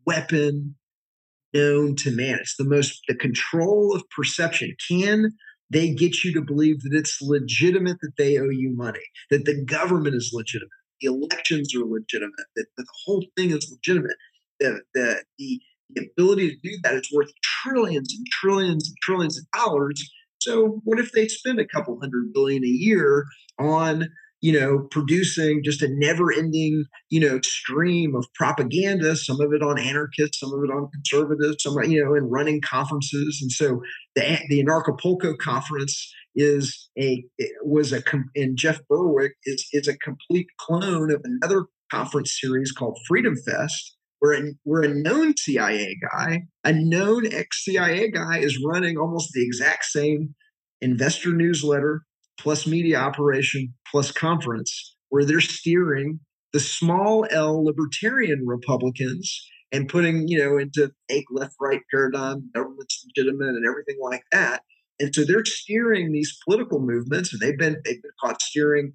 [0.07, 0.77] weapon
[1.53, 2.39] known to man.
[2.41, 4.77] It's the most the control of perception.
[4.89, 5.33] Can
[5.73, 9.01] they get you to believe that it's legitimate that they owe you money,
[9.31, 10.71] that the government is legitimate,
[11.01, 14.17] the elections are legitimate, that, that the whole thing is legitimate.
[14.61, 15.61] The, the, the,
[15.95, 20.11] the ability to do that is worth trillions and trillions and trillions of dollars.
[20.41, 23.25] So what if they spend a couple hundred billion a year
[23.59, 24.09] on
[24.43, 29.17] you know, producing just a never-ending, you know, stream of propaganda.
[29.17, 32.61] Some of it on anarchists, some of it on conservatives, some you know, and running
[32.61, 33.39] conferences.
[33.41, 33.81] And so
[34.17, 37.25] the the Anarchapulco conference is a
[37.63, 38.03] was a
[38.35, 43.97] and Jeff Berwick is is a complete clone of another conference series called Freedom Fest,
[44.19, 49.31] where a, where a known CIA guy, a known ex CIA guy, is running almost
[49.33, 50.35] the exact same
[50.81, 52.03] investor newsletter
[52.43, 56.19] plus media operation plus conference, where they're steering
[56.53, 63.05] the small L libertarian Republicans and putting you know into fake left right paradigm, government's
[63.07, 64.63] legitimate, and everything like that.
[65.01, 68.93] And so they're steering these political movements, and they've been they've been caught steering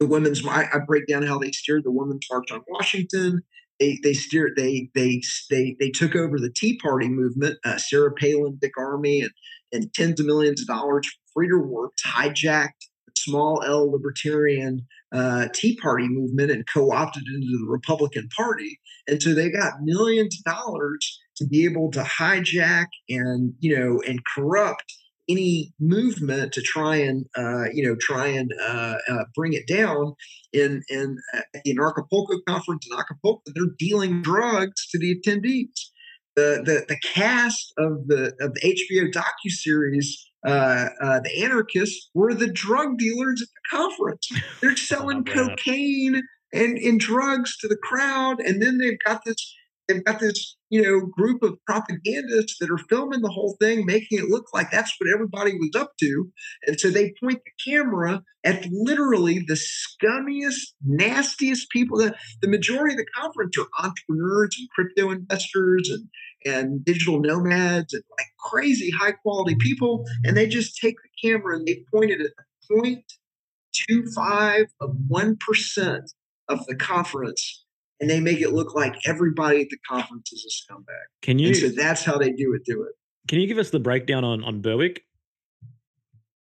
[0.00, 0.46] the women's.
[0.46, 3.42] I, I break down how they steered the women's march on Washington.
[3.78, 7.56] They they steered they they they they took over the Tea Party movement.
[7.64, 9.30] Uh, Sarah Palin, Dick Armey, and
[9.72, 15.76] and tens of millions of dollars from FreedomWorks hijacked the small L libertarian uh, Tea
[15.76, 18.78] Party movement and co-opted into the Republican Party.
[19.06, 24.00] And so they got millions of dollars to be able to hijack and you know
[24.06, 24.84] and corrupt
[25.28, 30.14] any movement to try and uh, you know try and uh, uh, bring it down
[30.52, 35.90] in in uh, the Anarchapulco conference in Acapulco they're dealing drugs to the attendees
[36.36, 42.10] the the, the cast of the of the HBO docu series uh, uh, the anarchists
[42.14, 44.28] were the drug dealers at the conference.
[44.60, 46.22] They're selling oh, cocaine
[46.52, 49.54] and, and drugs to the crowd and then they've got this
[49.88, 54.18] they've got this you know group of propagandists that are filming the whole thing making
[54.18, 56.30] it look like that's what everybody was up to.
[56.66, 62.94] And so they point the camera at literally the scummiest nastiest people the, the majority
[62.94, 66.08] of the conference are entrepreneurs and crypto investors and
[66.44, 71.56] and digital nomads and like crazy high quality people and they just take the camera
[71.56, 72.30] and they point it at
[72.70, 76.00] 0.25 of 1%
[76.48, 77.64] of the conference
[78.00, 81.06] and they make it look like everybody at the conference is a scumbag.
[81.22, 81.48] Can you?
[81.48, 82.62] And so that's how they do it.
[82.64, 82.94] Do it.
[83.28, 85.04] Can you give us the breakdown on on Berwick?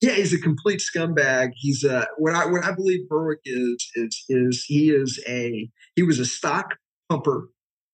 [0.01, 1.51] Yeah, he's a complete scumbag.
[1.55, 6.03] He's a what I what I believe Berwick is is is he is a he
[6.03, 6.76] was a stock
[7.11, 7.51] pumper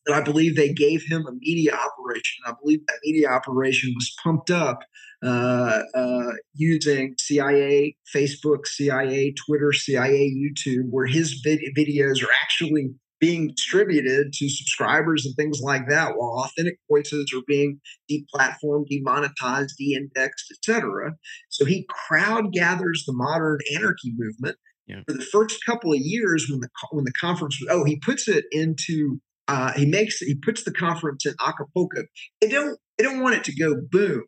[0.06, 2.42] That I believe they gave him a media operation.
[2.46, 4.80] I believe that media operation was pumped up
[5.22, 12.88] uh, uh, using CIA, Facebook, CIA, Twitter, CIA, YouTube, where his vid- videos are actually
[13.20, 17.78] being distributed to subscribers and things like that, while authentic voices are being
[18.10, 21.12] deplatformed, demonetized, de-indexed, etc.
[21.50, 24.56] So he crowd gathers the modern anarchy movement.
[24.86, 25.02] Yeah.
[25.06, 28.26] For the first couple of years, when the when the conference was, oh, he puts
[28.26, 29.20] it into
[29.50, 32.04] uh, he makes he puts the conference in Acapulco.
[32.40, 34.22] They don't they don't want it to go boom.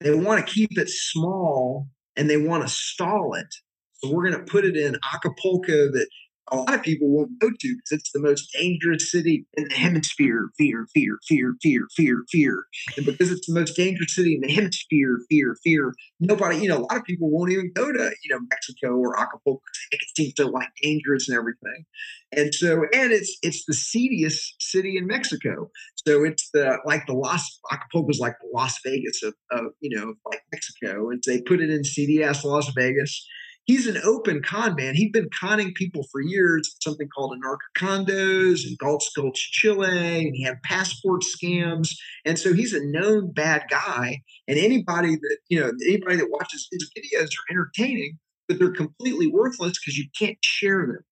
[0.00, 1.86] They want to keep it small
[2.16, 3.46] and they want to stall it.
[3.96, 6.08] So we're going to put it in Acapulco that
[6.52, 9.74] a lot of people won't go to because it's the most dangerous city in the
[9.74, 10.50] hemisphere.
[10.58, 12.64] Fear, fear, fear, fear, fear, fear.
[12.96, 15.94] And because it's the most dangerous city in the hemisphere, fear, fear.
[16.20, 19.18] Nobody, you know, a lot of people won't even go to, you know, Mexico or
[19.18, 19.62] Acapulco.
[19.90, 21.84] It seems so like dangerous and everything.
[22.32, 25.70] And so, and it's it's the seediest city in Mexico.
[26.06, 29.96] So it's the like the Las Acapulco is like the Las Vegas of, of you
[29.96, 31.10] know like Mexico.
[31.10, 31.82] And they put it in
[32.22, 33.26] ass Las Vegas
[33.64, 34.94] he's an open con man.
[34.94, 40.42] He'd been conning people for years, something called Anarcha and Gulch Gulch Chile, and he
[40.42, 41.90] had passport scams.
[42.24, 44.22] And so he's a known bad guy.
[44.48, 49.26] And anybody that, you know, anybody that watches his videos are entertaining, but they're completely
[49.26, 51.04] worthless because you can't share them.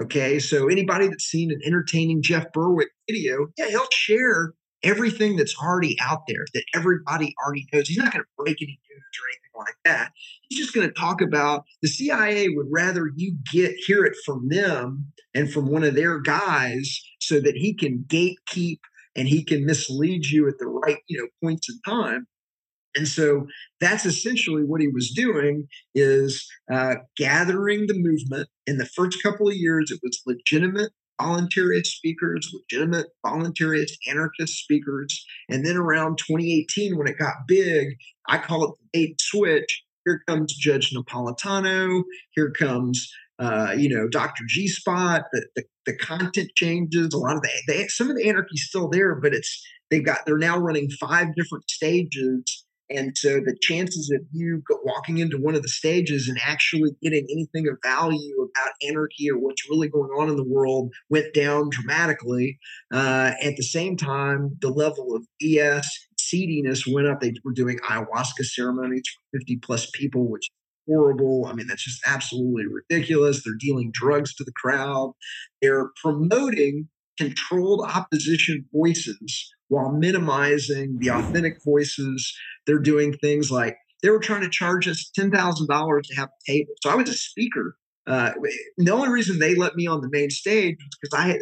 [0.00, 0.38] Okay.
[0.38, 4.52] So anybody that's seen an entertaining Jeff Berwick video, yeah, he'll share
[4.82, 7.88] everything that's already out there that everybody already knows.
[7.88, 10.12] He's not going to break any news or anything like that.
[10.48, 14.48] He's just going to talk about the CIA would rather you get hear it from
[14.48, 18.78] them and from one of their guys so that he can gatekeep
[19.16, 22.26] and he can mislead you at the right you know points in time.
[22.96, 23.46] And so
[23.80, 28.48] that's essentially what he was doing is uh, gathering the movement.
[28.66, 30.90] In the first couple of years, it was legitimate
[31.20, 35.24] voluntarist speakers, legitimate voluntarist anarchist speakers.
[35.48, 37.96] And then around 2018, when it got big,
[38.28, 39.82] I call it the bait switch.
[40.04, 42.02] Here comes Judge Napolitano.
[42.34, 43.10] Here comes
[43.40, 44.42] uh, you know, Dr.
[44.48, 47.14] G Spot, the, the, the, content changes.
[47.14, 50.04] A lot of the, they, some of the anarchy is still there, but it's they've
[50.04, 55.36] got they're now running five different stages And so the chances of you walking into
[55.36, 59.88] one of the stages and actually getting anything of value about anarchy or what's really
[59.88, 62.58] going on in the world went down dramatically.
[62.92, 67.20] Uh, at the same time, the level of ES seediness went up.
[67.20, 70.50] They were doing ayahuasca ceremonies for 50 plus people, which is
[70.88, 71.46] horrible.
[71.46, 73.44] I mean, that's just absolutely ridiculous.
[73.44, 75.12] They're dealing drugs to the crowd.
[75.60, 82.34] They're promoting controlled opposition voices while minimizing the authentic voices.
[82.66, 86.72] They're doing things like they were trying to charge us $10,000 to have a table.
[86.82, 87.76] So I was a speaker.
[88.06, 88.32] Uh,
[88.78, 91.38] the only reason they let me on the main stage was because I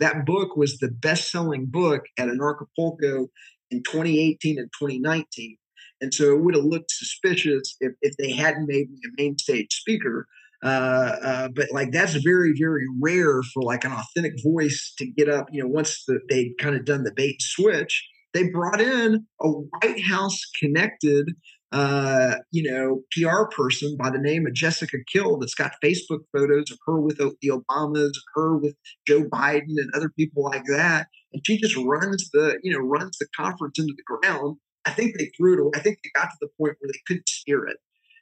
[0.00, 3.28] that book was the best selling book at an Anarchapulco
[3.70, 5.56] in 2018 and 2019.
[6.00, 9.38] And so it would have looked suspicious if, if they hadn't made me a main
[9.38, 10.26] stage speaker.
[10.62, 15.28] Uh, uh, but like that's very, very rare for like an authentic voice to get
[15.28, 15.48] up.
[15.50, 19.48] You know, once the, they'd kind of done the bait switch, they brought in a
[19.48, 21.30] White House connected,
[21.72, 26.70] uh, you know, PR person by the name of Jessica Kill that's got Facebook photos
[26.70, 28.74] of her with the Obamas, her with
[29.06, 31.06] Joe Biden, and other people like that.
[31.32, 34.56] And she just runs the, you know, runs the conference into the ground
[34.86, 35.70] I think they threw it away.
[35.74, 37.76] I think they got to the point where they couldn't steer it.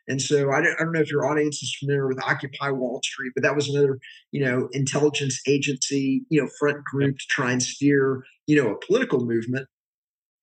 [0.08, 3.00] And so I don't, I don't know if your audience is familiar with Occupy Wall
[3.04, 3.98] Street, but that was another,
[4.32, 8.86] you know, intelligence agency, you know, front group to try and steer, you know, a
[8.86, 9.68] political movement.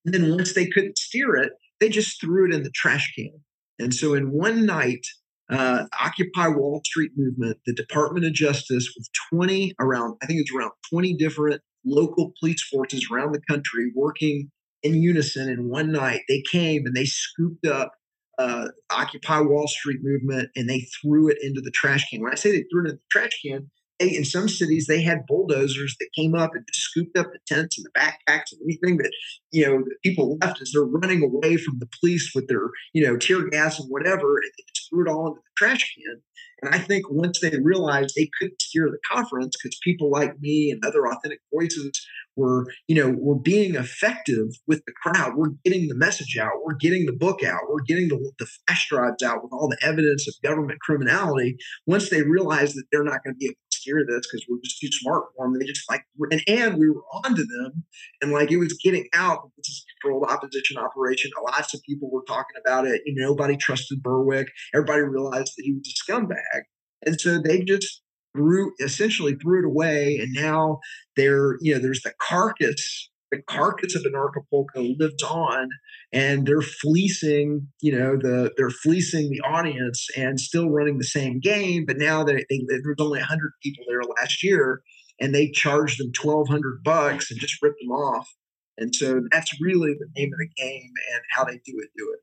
[0.05, 3.31] And then once they couldn't steer it, they just threw it in the trash can.
[3.79, 5.05] And so in one night,
[5.49, 10.53] uh, Occupy Wall Street movement, the Department of Justice, with 20 around, I think it's
[10.55, 14.49] around 20 different local police forces around the country working
[14.83, 16.21] in unison in one night.
[16.27, 17.91] They came and they scooped up
[18.37, 22.21] uh, Occupy Wall Street movement and they threw it into the trash can.
[22.21, 23.69] When I say they threw it in the trash can,
[23.99, 27.39] they, in some cities they had bulldozers that came up and just scooped up the
[27.47, 29.11] tents and the backpacks and anything that
[29.51, 33.17] you know people left as they're running away from the police with their you know
[33.17, 36.21] tear gas and whatever, and they just threw it all into the trash can.
[36.61, 40.71] And I think once they realized they couldn't steer the conference because people like me
[40.71, 41.91] and other authentic voices
[42.35, 45.35] were, you know, were being effective with the crowd.
[45.35, 46.51] We're getting the message out.
[46.63, 47.61] We're getting the book out.
[47.69, 51.57] We're getting the, the flash drives out with all the evidence of government criminality.
[51.85, 54.59] Once they realize that they're not going to be able to steer this because we're
[54.63, 57.83] just too smart for them, they just like, and, and we were onto them.
[58.21, 59.51] And like it was getting out.
[59.57, 61.31] This is controlled opposition operation.
[61.43, 63.01] Lots of people were talking about it.
[63.05, 64.47] You know, nobody trusted Berwick.
[64.73, 66.63] Everybody realized that he was a scumbag.
[67.05, 68.01] And so they just
[68.35, 70.79] threw essentially threw it away, and now
[71.15, 73.09] there you know there's the carcass.
[73.31, 75.69] The carcass of Anarchapulco lives on,
[76.13, 81.39] and they're fleecing, you know, the they're fleecing the audience and still running the same
[81.39, 81.85] game.
[81.87, 84.81] But now they, they there only hundred people there last year,
[85.19, 88.29] and they charged them twelve hundred bucks and just ripped them off.
[88.77, 91.89] And so that's really the name of the game and how they do it.
[91.97, 92.19] Do it.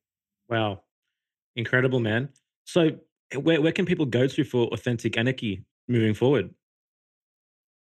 [0.49, 0.83] Wow,
[1.57, 2.29] incredible, man.
[2.65, 2.93] So
[3.35, 6.55] where where can people go to for authentic anarchy moving forward?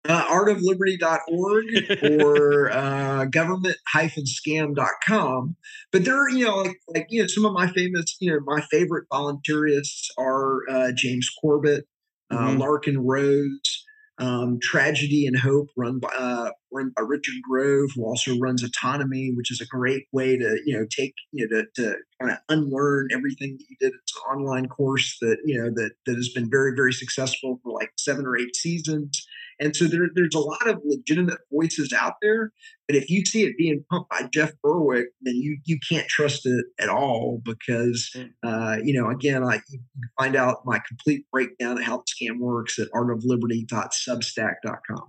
[0.09, 5.57] Uh, artofliberty.org or uh, government-scam.com.
[5.93, 8.41] But there are, you know, like, like, you know, some of my famous, you know,
[8.47, 11.85] my favorite volunteerists are uh, James Corbett,
[12.31, 12.63] uh, mm-hmm.
[12.63, 13.80] Larken Rose,
[14.21, 19.33] um, Tragedy and Hope, run by uh, run by Richard Grove, who also runs Autonomy,
[19.35, 22.39] which is a great way to you know take you know to, to kind of
[22.51, 23.93] unlearn everything that you did.
[24.03, 27.73] It's an online course that you know that that has been very very successful for
[27.73, 29.27] like seven or eight seasons.
[29.61, 32.51] And so there, there's a lot of legitimate voices out there.
[32.89, 36.47] But if you see it being pumped by Jeff Berwick, then you you can't trust
[36.47, 38.31] it at all because mm.
[38.43, 42.05] uh, you know again I you can find out my complete breakdown of how the
[42.05, 45.09] scam works at artofliberty.substack.com.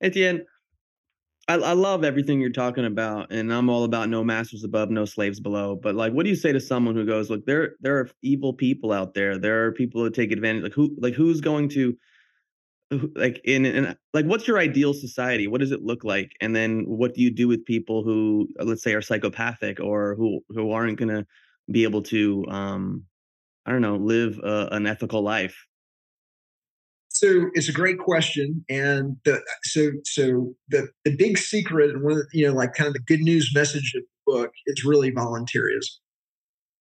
[0.00, 0.46] Etienne,
[1.48, 5.06] I, I love everything you're talking about, and I'm all about no masters above, no
[5.06, 5.74] slaves below.
[5.74, 8.52] But like, what do you say to someone who goes, "Look, there there are evil
[8.52, 9.38] people out there.
[9.38, 10.62] There are people who take advantage.
[10.62, 11.96] Like who like who's going to
[13.14, 15.46] like in, in like what's your ideal society?
[15.46, 16.32] What does it look like?
[16.40, 20.40] And then what do you do with people who let's say are psychopathic or who
[20.48, 21.26] who aren't going to
[21.70, 23.04] be able to um
[23.66, 25.56] i don't know live a, an ethical life?
[27.10, 32.12] So it's a great question and the so so the the big secret and one
[32.12, 34.84] of the, you know like kind of the good news message of the book is
[34.84, 35.98] really volunteerism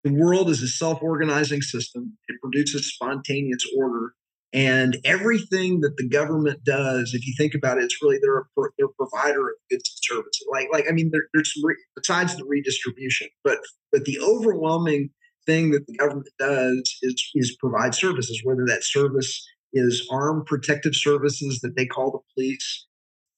[0.03, 2.17] the world is a self-organizing system.
[2.27, 4.13] It produces spontaneous order
[4.57, 8.43] and everything that the government does, if you think about it, it's really they're a,
[8.75, 10.47] they're a provider of goods and services.
[10.51, 13.59] Like, like I mean, there, there's re, besides the redistribution, but
[13.91, 15.11] but the overwhelming
[15.45, 18.41] thing that the government does is is provide services.
[18.43, 22.87] Whether that service is armed protective services that they call the police,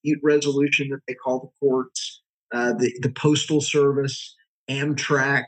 [0.02, 2.22] dispute resolution that they call the courts,
[2.54, 4.38] uh, the the postal service,
[4.70, 5.48] Amtrak,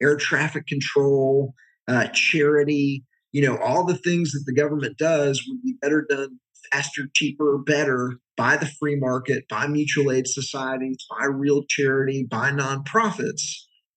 [0.00, 1.52] air traffic control,
[1.88, 6.38] uh, charity, you know, all the things that the government does would be better done
[6.72, 12.50] faster, cheaper, better by the free market, by mutual aid societies, by real charity, by
[12.50, 13.42] nonprofits.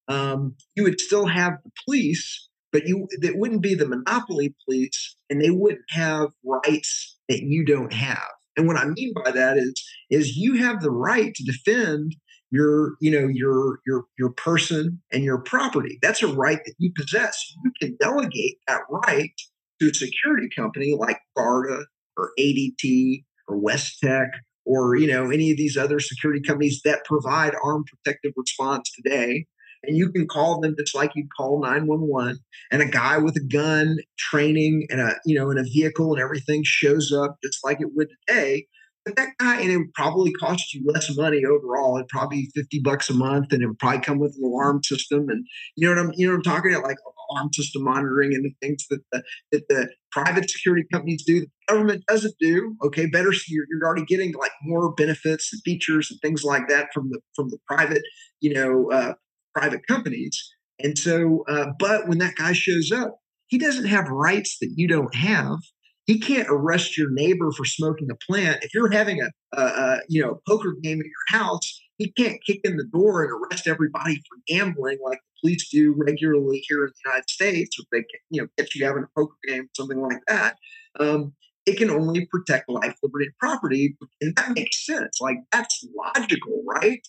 [0.07, 5.15] Um, you would still have the police, but you it wouldn't be the monopoly police,
[5.29, 8.27] and they wouldn't have rights that you don't have.
[8.57, 9.73] And what I mean by that is
[10.09, 12.15] is you have the right to defend
[12.53, 15.97] your you know your your your person and your property.
[16.01, 17.35] That's a right that you possess.
[17.63, 19.33] You can delegate that right
[19.81, 21.85] to a security company like Garda
[22.15, 24.29] or ADT or West Tech
[24.65, 29.45] or you know any of these other security companies that provide armed protective response today
[29.85, 32.37] and you can call them just like you'd call 911
[32.71, 36.21] and a guy with a gun training and a you know in a vehicle and
[36.21, 38.67] everything shows up just like it would today
[39.05, 42.81] but that guy and it probably cost you less money overall it'd probably be 50
[42.83, 45.45] bucks a month and it would probably come with an alarm system and
[45.75, 46.97] you know what i'm you know what i'm talking about like
[47.31, 51.47] alarm system monitoring and the things that the that the private security companies do the
[51.67, 56.19] government doesn't do okay better you're, you're already getting like more benefits and features and
[56.21, 58.01] things like that from the from the private
[58.41, 59.13] you know uh,
[59.53, 60.53] private companies.
[60.79, 64.87] And so, uh, but when that guy shows up, he doesn't have rights that you
[64.87, 65.59] don't have.
[66.05, 68.63] He can't arrest your neighbor for smoking a plant.
[68.63, 72.43] If you're having a, a, a you know poker game at your house, he can't
[72.45, 76.83] kick in the door and arrest everybody for gambling like the police do regularly here
[76.83, 77.77] in the United States.
[77.79, 80.57] If they you know catch you having a poker game, something like that.
[80.99, 81.33] Um,
[81.65, 85.21] it can only protect life, liberty, and property, and that makes sense.
[85.21, 87.01] Like that's logical, right?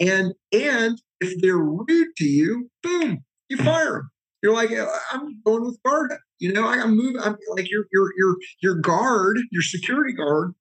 [0.00, 4.10] And and if they're rude to you, boom, you fire them.
[4.42, 4.70] You're like,
[5.12, 6.12] I'm going with guard.
[6.38, 7.20] You know, I'm moving.
[7.20, 10.54] I'm like your your your your guard, your security guard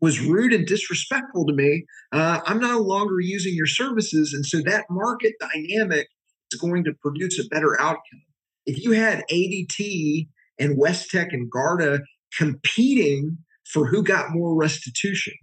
[0.00, 1.84] was rude and disrespectful to me.
[2.10, 6.08] Uh, I'm no longer using your services, and so that market dynamic
[6.50, 8.22] is going to produce a better outcome.
[8.66, 12.00] If you had ADT and West Tech and Garda
[12.36, 15.34] competing for who got more restitution,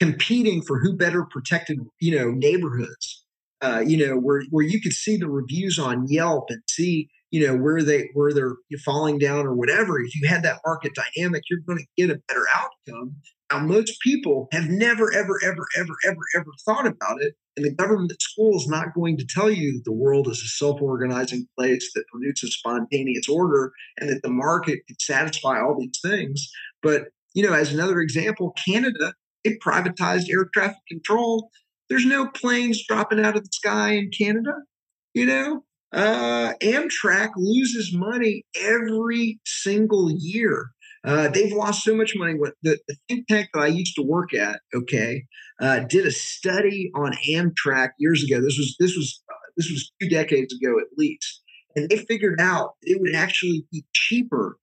[0.00, 3.24] competing for who better protected, you know, neighborhoods.
[3.60, 7.46] Uh, you know, where where you could see the reviews on Yelp and see, you
[7.46, 10.00] know, where they where they're falling down or whatever.
[10.00, 13.16] If you had that market dynamic, you're going to get a better outcome.
[13.50, 17.34] Now, most people have never, ever, ever, ever, ever, ever thought about it.
[17.56, 20.48] And the government school is not going to tell you that the world is a
[20.48, 25.98] self organizing place that produces spontaneous order and that the market can satisfy all these
[26.04, 26.48] things.
[26.82, 31.50] But, you know, as another example, Canada they privatized air traffic control.
[31.88, 34.52] There's no planes dropping out of the sky in Canada.
[35.14, 40.70] You know, uh, Amtrak loses money every single year.
[41.04, 42.34] Uh, they've lost so much money.
[42.34, 45.24] What the, the, think tank that I used to work at, okay,
[45.60, 48.40] uh, did a study on Amtrak years ago.
[48.42, 51.42] This was this was uh, this was two decades ago at least,
[51.76, 54.58] and they figured out it would actually be cheaper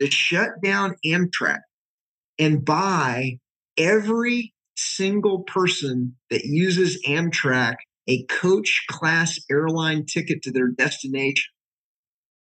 [0.00, 1.60] to shut down Amtrak
[2.38, 3.38] and buy
[3.76, 7.76] every single person that uses Amtrak
[8.08, 11.50] a coach class airline ticket to their destination.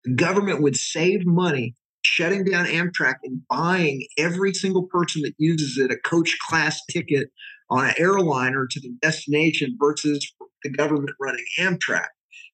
[0.04, 5.76] The government would save money shutting down Amtrak and buying every single person that uses
[5.76, 7.30] it a coach class ticket
[7.68, 10.32] on an airliner to the destination versus
[10.62, 12.06] the government running Amtrak.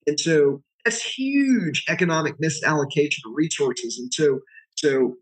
[0.06, 3.98] And so that's huge economic misallocation of resources.
[3.98, 4.40] And so,
[4.76, 5.16] so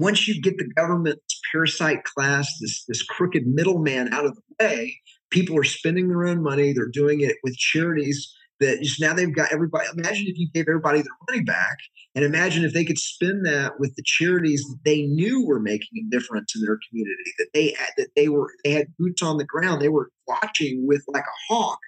[0.00, 4.98] once you get the government's parasite class, this, this crooked middleman out of the way,
[5.30, 6.72] people are spending their own money.
[6.72, 9.86] They're doing it with charities that just now they've got everybody.
[9.94, 11.76] Imagine if you gave everybody their money back,
[12.14, 16.06] and imagine if they could spend that with the charities that they knew were making
[16.06, 17.30] a difference in their community.
[17.38, 19.82] That they had, that they were they had boots on the ground.
[19.82, 21.78] They were watching with like a hawk.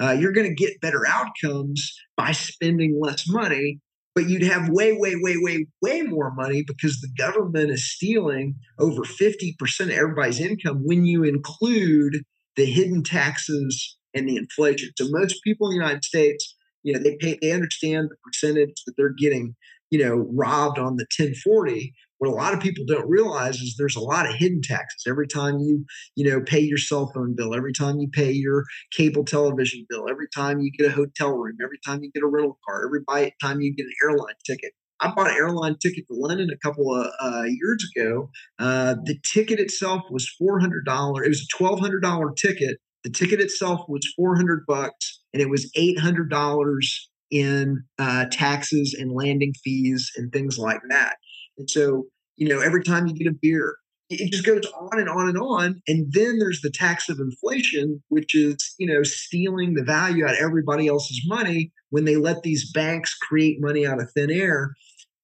[0.00, 3.80] Uh, you're going to get better outcomes by spending less money
[4.14, 8.56] but you'd have way, way, way, way, way more money because the government is stealing
[8.78, 12.24] over 50% of everybody's income when you include
[12.56, 14.90] the hidden taxes and the inflation.
[14.98, 18.82] So most people in the United States, you know, they pay, they understand the percentage
[18.86, 19.54] that they're getting,
[19.90, 23.96] you know, robbed on the 1040, what a lot of people don't realize is there's
[23.96, 27.54] a lot of hidden taxes every time you you know pay your cell phone bill
[27.54, 31.56] every time you pay your cable television bill every time you get a hotel room
[31.62, 33.00] every time you get a rental car every
[33.42, 36.94] time you get an airline ticket I bought an airline ticket to London a couple
[36.94, 38.28] of uh, years ago.
[38.58, 41.24] Uh, the ticket itself was four hundred dollars.
[41.24, 42.76] It was a twelve hundred dollar ticket.
[43.02, 48.26] The ticket itself was four hundred bucks, and it was eight hundred dollars in uh,
[48.30, 51.16] taxes and landing fees and things like that.
[51.58, 53.76] And so, you know, every time you get a beer,
[54.10, 55.80] it just goes on and on and on.
[55.86, 60.32] And then there's the tax of inflation, which is, you know, stealing the value out
[60.32, 64.74] of everybody else's money when they let these banks create money out of thin air.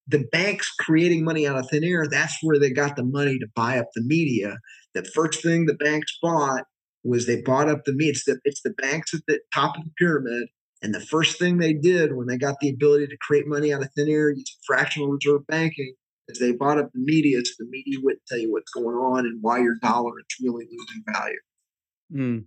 [0.06, 3.46] The banks creating money out of thin air, that's where they got the money to
[3.56, 4.56] buy up the media.
[4.94, 6.62] The first thing the banks bought
[7.02, 8.10] was they bought up the media.
[8.12, 10.48] It's the, it's the banks at the top of the pyramid.
[10.80, 13.82] And the first thing they did when they got the ability to create money out
[13.82, 15.94] of thin air using fractional reserve banking
[16.28, 19.26] is they bought up the media so the media wouldn't tell you what's going on
[19.26, 21.38] and why your dollar is really losing value.
[22.12, 22.46] Mm.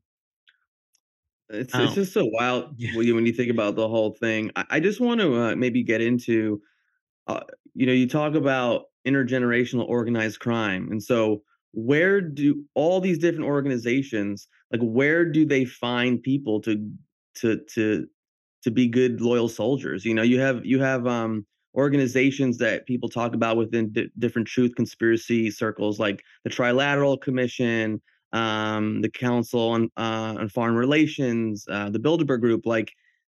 [1.49, 2.95] It's it's just so wild Yeah.
[2.95, 4.51] when you when you think about the whole thing.
[4.55, 6.61] I, I just want to uh, maybe get into,
[7.27, 7.41] uh,
[7.73, 13.45] you know, you talk about intergenerational organized crime, and so where do all these different
[13.45, 16.91] organizations like where do they find people to
[17.35, 18.07] to to
[18.63, 20.05] to be good loyal soldiers?
[20.05, 21.45] You know, you have you have um
[21.75, 28.01] organizations that people talk about within di- different truth conspiracy circles, like the Trilateral Commission,
[28.33, 32.65] um, the Council on uh, on Foreign Relations, uh, the Bilderberg Group.
[32.65, 32.91] Like,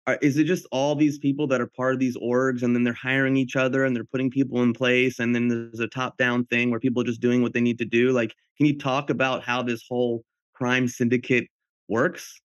[0.06, 2.84] are, is it just all these people that are part of these orgs, and then
[2.84, 6.44] they're hiring each other, and they're putting people in place, and then there's a top-down
[6.46, 8.10] thing where people are just doing what they need to do?
[8.10, 10.24] Like, can you talk about how this whole
[10.54, 11.48] crime syndicate
[11.88, 12.40] works?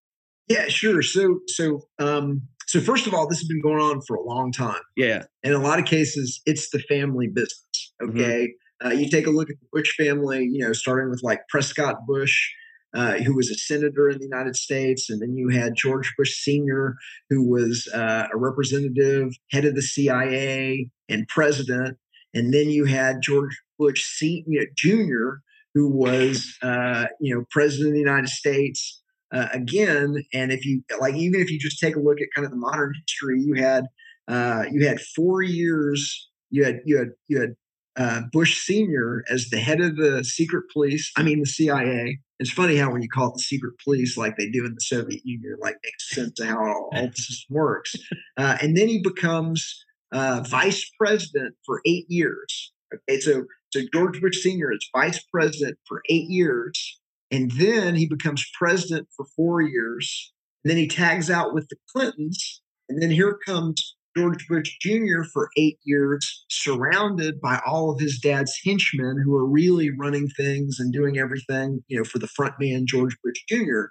[0.47, 1.03] Yeah, sure.
[1.03, 4.51] So, so, um, so first of all, this has been going on for a long
[4.51, 4.79] time.
[4.95, 5.23] Yeah.
[5.41, 7.93] In a lot of cases, it's the family business.
[7.99, 8.09] Mhm.
[8.11, 8.53] Okay.
[8.85, 12.05] Uh, you take a look at the Bush family, you know, starting with like Prescott
[12.05, 12.51] Bush,
[12.93, 15.09] uh, who was a senator in the United States.
[15.09, 16.95] And then you had George Bush Sr.,
[17.31, 21.97] who was uh, a representative, head of the CIA, and president.
[22.35, 25.41] And then you had George Bush Sr., Jr.,
[25.73, 29.01] who was, uh, you know, president of the United States
[29.33, 30.23] uh, again.
[30.33, 32.57] And if you like, even if you just take a look at kind of the
[32.57, 33.85] modern history, you had
[34.27, 36.29] uh, you had four years.
[36.49, 37.55] You had you had you had
[37.97, 41.11] uh, Bush Senior as the head of the secret police.
[41.17, 42.19] I mean, the CIA.
[42.39, 44.81] It's funny how when you call it the secret police, like they do in the
[44.81, 47.95] Soviet Union, like makes sense of how all, all system works.
[48.37, 52.71] Uh, and then he becomes uh, vice president for eight years.
[52.93, 56.99] Okay, so so George Bush Senior is vice president for eight years,
[57.31, 60.33] and then he becomes president for four years.
[60.63, 65.23] And then he tags out with the Clintons, and then here comes George Bush Jr.
[65.31, 70.79] for eight years, surrounded by all of his dad's henchmen who are really running things
[70.79, 73.87] and doing everything, you know, for the front man, George Bush Jr.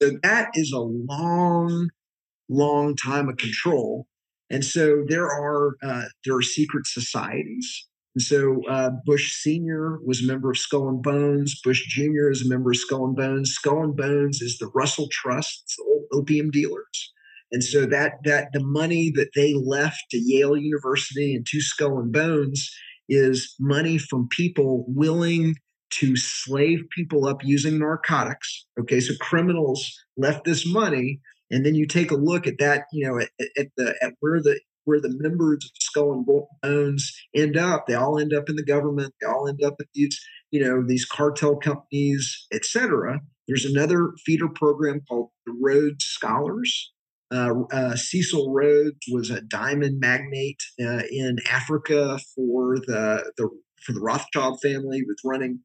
[0.00, 1.90] So that is a long,
[2.48, 4.06] long time of control.
[4.48, 7.86] And so there are uh, there are secret societies.
[8.16, 11.60] And so uh, Bush Senior was a member of Skull and Bones.
[11.62, 12.30] Bush Jr.
[12.30, 13.50] is a member of Skull and Bones.
[13.50, 17.12] Skull and Bones is the Russell Trust, the old opium dealers.
[17.52, 21.98] And so that that the money that they left to Yale University and to Skull
[21.98, 22.70] and Bones
[23.06, 25.54] is money from people willing
[25.98, 28.64] to slave people up using narcotics.
[28.80, 33.06] Okay, so criminals left this money, and then you take a look at that, you
[33.06, 36.26] know, at, at the at where the where the members of Skull and
[36.62, 37.86] Bones end up.
[37.86, 39.12] They all end up in the government.
[39.20, 40.18] They all end up at these,
[40.50, 43.20] you know, these cartel companies, etc.
[43.46, 46.92] There's another feeder program called the Rhodes Scholars.
[47.32, 53.50] Uh, uh, Cecil Rhodes was a diamond magnate uh, in Africa for the, the
[53.82, 54.98] for the Rothschild family.
[54.98, 55.60] He was running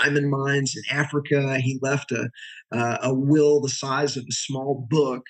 [0.00, 1.58] diamond mines in Africa.
[1.58, 2.30] He left a
[2.72, 5.24] uh, a will the size of a small book,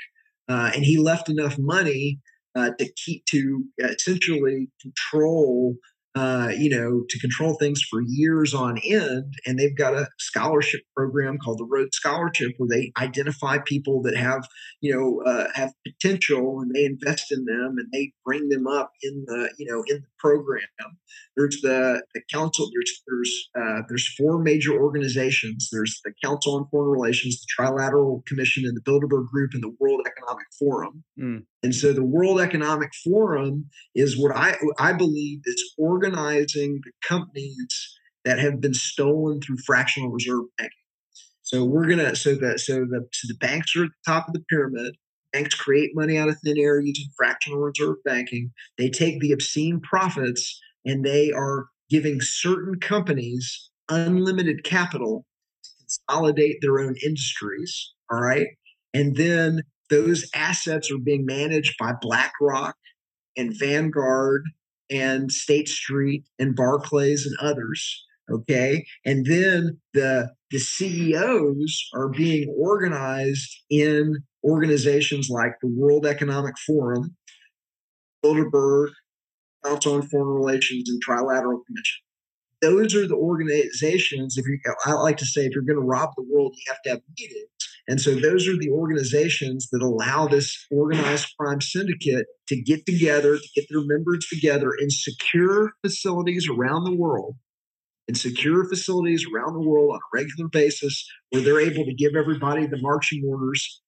[0.49, 2.21] uh, and he left enough money
[2.59, 5.77] uh, to keep to essentially control
[6.19, 9.35] uh, you know, to control things for years on end.
[9.47, 14.17] And they've got a scholarship program called the Rhodes Scholarship, where they identify people that
[14.17, 14.45] have,
[14.81, 18.91] you know, uh, have potential, and they invest in them, and they bring them up
[19.03, 20.63] in the, you know, in the program.
[21.37, 22.69] There's the the council.
[22.75, 25.69] There's there's uh, there's four major organizations.
[25.71, 29.75] There's the Council on Foreign Relations, the Trilateral Commission, and the Bilderberg Group, and the
[29.79, 31.05] World Economic Forum.
[31.17, 31.45] Mm.
[31.63, 37.99] And so the World Economic Forum is what I I believe is organizing the companies
[38.25, 40.73] that have been stolen through fractional reserve banking.
[41.43, 44.35] So we're gonna so that so the so the banks are at the top of
[44.35, 44.95] the pyramid.
[45.33, 48.53] Banks create money out of thin air using fractional reserve banking.
[48.77, 55.25] They take the obscene profits and they are giving certain companies unlimited capital
[55.65, 57.93] to consolidate their own industries.
[58.11, 58.49] All right.
[58.95, 62.77] And then those assets are being managed by BlackRock
[63.37, 64.45] and Vanguard
[64.91, 68.05] and State Street and Barclays and others.
[68.31, 68.85] Okay.
[69.05, 77.17] And then the the CEOs are being organized in organizations like the World Economic Forum,
[78.25, 78.89] Bilderberg,
[79.65, 82.01] Council on Foreign Relations, and Trilateral Commission.
[82.63, 84.37] those are the organizations.
[84.39, 86.83] If you, I like to say, if you're going to rob the world, you have
[86.83, 87.49] to have meetings.
[87.89, 93.39] And so those are the organizations that allow this organized crime syndicate to get together,
[93.39, 97.37] to get their members together in secure facilities around the world,
[98.07, 102.15] in secure facilities around the world on a regular basis, where they're able to give
[102.15, 103.81] everybody the marching orders,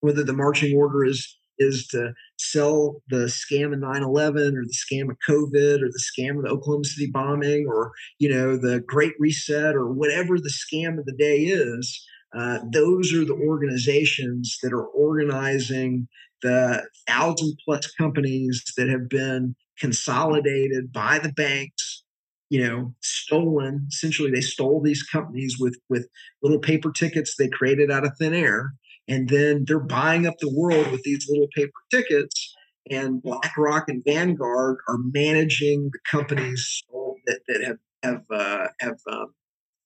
[0.00, 5.10] whether the marching order is is to sell the scam of 9-11 or the scam
[5.10, 9.12] of covid or the scam of the oklahoma city bombing or you know the great
[9.20, 14.72] reset or whatever the scam of the day is uh, those are the organizations that
[14.72, 16.08] are organizing
[16.42, 22.04] the thousand plus companies that have been consolidated by the banks
[22.50, 23.86] you know stolen.
[23.90, 26.06] Essentially they stole these companies with with
[26.42, 28.74] little paper tickets they created out of thin air
[29.08, 32.54] and then they're buying up the world with these little paper tickets
[32.90, 36.82] and blackrock and vanguard are managing the companies
[37.26, 39.34] that, that have have uh, have um,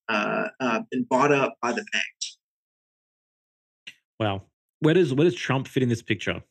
[0.09, 2.36] uh, uh, been bought up by the banks
[4.19, 4.43] Wow.
[4.81, 6.43] Where does where does Trump fit in this picture?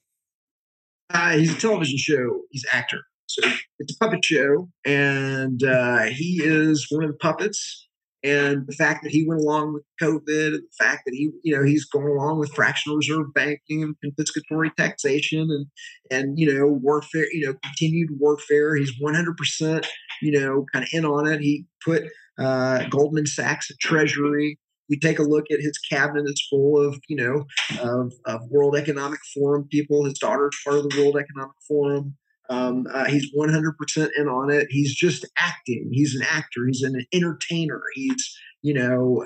[1.13, 2.41] Uh, he's a television show.
[2.49, 3.01] He's actor.
[3.27, 3.47] So
[3.79, 7.87] it's a puppet show, and uh, he is one of the puppets.
[8.23, 11.55] And the fact that he went along with COVID, and the fact that he, you
[11.55, 15.65] know, he's going along with fractional reserve banking and confiscatory taxation, and
[16.09, 18.75] and you know warfare, you know, continued warfare.
[18.75, 19.87] He's 100 percent,
[20.23, 21.41] you know, kind of in on it.
[21.41, 22.05] He put
[22.39, 24.57] uh, Goldman Sachs at Treasury
[24.87, 27.45] you take a look at his cabinet it's full of you know
[27.81, 30.05] of, of world economic forum people.
[30.05, 32.15] His daughter's part of the world economic forum.
[32.47, 34.67] Um, uh, he's 100% in on it.
[34.69, 35.89] He's just acting.
[35.91, 36.67] He's an actor.
[36.67, 37.81] He's an entertainer.
[37.93, 39.23] He's you know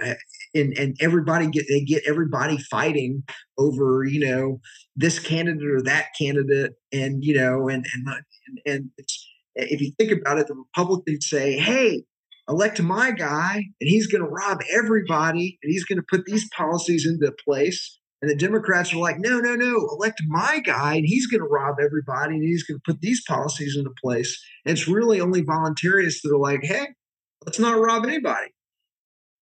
[0.53, 3.23] and and everybody get they get everybody fighting
[3.57, 4.59] over you know
[4.95, 6.73] this candidate or that candidate.
[6.91, 8.07] And you know and and
[8.47, 8.89] and, and
[9.55, 12.03] if you think about it the republicans say hey
[12.49, 16.49] elect my guy and he's going to rob everybody and he's going to put these
[16.55, 17.97] policies into place.
[18.21, 21.47] And the Democrats are like, no, no, no, elect my guy and he's going to
[21.47, 24.37] rob everybody and he's going to put these policies into place.
[24.65, 26.87] And it's really only voluntarists that are like, hey,
[27.45, 28.47] let's not rob anybody.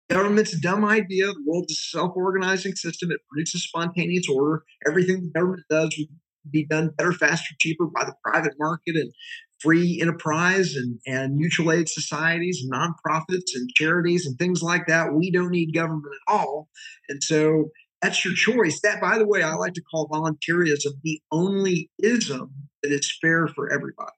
[0.10, 1.28] Government's a dumb idea.
[1.28, 3.12] The world's a self organizing system.
[3.12, 4.64] It produces spontaneous order.
[4.86, 6.08] Everything the government does would
[6.49, 8.95] be done better, faster, cheaper by the private market.
[8.95, 9.12] And
[9.60, 15.14] free enterprise and, and mutual aid societies and nonprofits and charities and things like that.
[15.14, 16.70] We don't need government at all.
[17.10, 17.70] And so
[18.01, 18.80] that's your choice.
[18.82, 22.51] That, by the way, I like to call voluntarism the only ism
[22.84, 24.12] that is fair for everybody.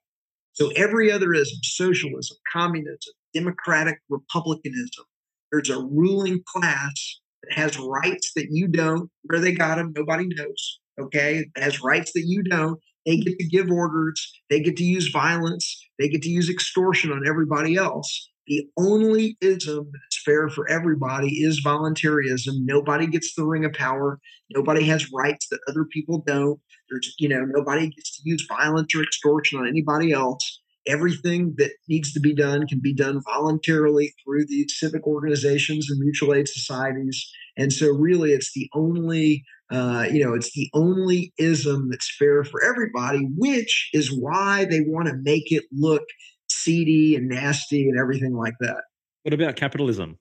[0.52, 5.04] So every other ism, socialism, communism, democratic republicanism,
[5.50, 9.10] there's a ruling class that has rights that you don't.
[9.22, 10.80] Where they got them, nobody knows.
[11.00, 14.84] Okay, it has rights that you don't, they get to give orders, they get to
[14.84, 18.28] use violence, they get to use extortion on everybody else.
[18.46, 22.66] The only ism that's fair for everybody is voluntarism.
[22.66, 24.18] Nobody gets the ring of power.
[24.52, 26.58] Nobody has rights that other people don't.
[26.90, 30.60] There's, you know, nobody gets to use violence or extortion on anybody else.
[30.88, 36.00] Everything that needs to be done can be done voluntarily through these civic organizations and
[36.00, 37.30] mutual aid societies.
[37.56, 42.44] And so, really, it's the only uh, you know, it's the only ism that's fair
[42.44, 46.02] for everybody, which is why they want to make it look
[46.48, 48.82] seedy and nasty and everything like that.
[49.22, 50.18] What about capitalism?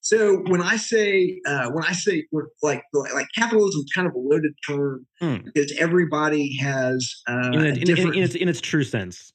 [0.00, 2.26] So when I say uh, when I say
[2.62, 5.38] like like capitalism is kind of a loaded term hmm.
[5.44, 9.32] because everybody has uh, in, in, in, in, its, in its true sense.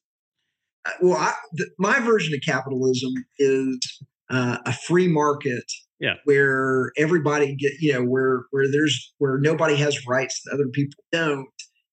[0.85, 3.79] Uh, well, I, the, my version of capitalism is
[4.29, 5.65] uh, a free market
[6.01, 6.15] yeah.
[6.25, 11.01] where everybody get you know where where there's where nobody has rights that other people
[11.11, 11.47] don't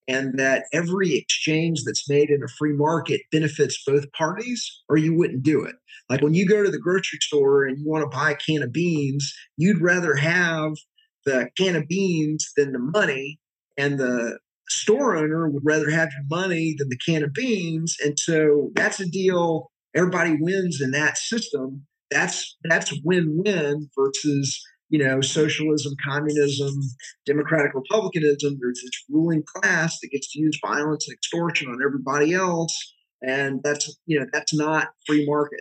[0.09, 5.15] and that every exchange that's made in a free market benefits both parties or you
[5.15, 5.77] wouldn't do it.
[6.09, 8.63] Like when you go to the grocery store and you want to buy a can
[8.63, 10.73] of beans you'd rather have
[11.27, 13.39] the can of beans than the money
[13.77, 14.39] and the
[14.71, 19.01] store owner would rather have your money than the can of beans and so that's
[19.01, 26.75] a deal everybody wins in that system that's that's win-win versus you know socialism communism
[27.27, 28.59] democratic republicanism.
[28.61, 33.61] There's this ruling class that gets to use violence and extortion on everybody else and
[33.63, 35.61] that's you know that's not free market.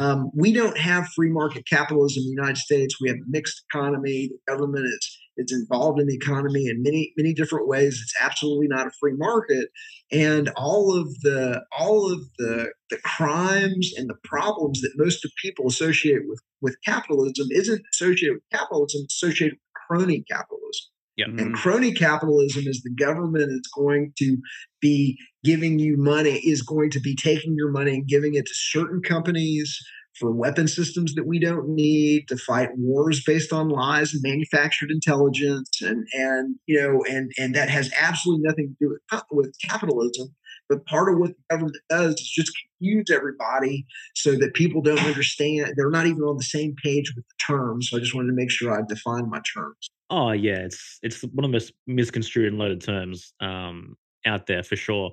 [0.00, 3.00] Um, we don't have free market capitalism in the united states.
[3.00, 4.30] We have a mixed economy.
[4.30, 7.98] The government is it's involved in the economy in many many different ways.
[8.02, 9.68] It's absolutely not a free market,
[10.12, 15.30] and all of the all of the the crimes and the problems that most of
[15.42, 19.02] people associate with with capitalism isn't associated with capitalism.
[19.04, 20.86] It's associated with crony capitalism.
[21.16, 21.26] Yeah.
[21.26, 21.56] And Mhm.
[21.56, 24.36] crony capitalism is the government is going to
[24.80, 28.54] be giving you money, is going to be taking your money and giving it to
[28.54, 29.76] certain companies
[30.18, 34.90] for weapon systems that we don't need to fight wars based on lies and manufactured
[34.90, 39.54] intelligence and and you know and and that has absolutely nothing to do with, with
[39.62, 40.34] capitalism
[40.68, 45.04] but part of what the government does is just confuse everybody so that people don't
[45.04, 48.28] understand they're not even on the same page with the terms so i just wanted
[48.28, 51.72] to make sure i defined my terms Oh yeah, it's it's one of the most
[51.86, 55.12] misconstrued and loaded terms um, out there for sure.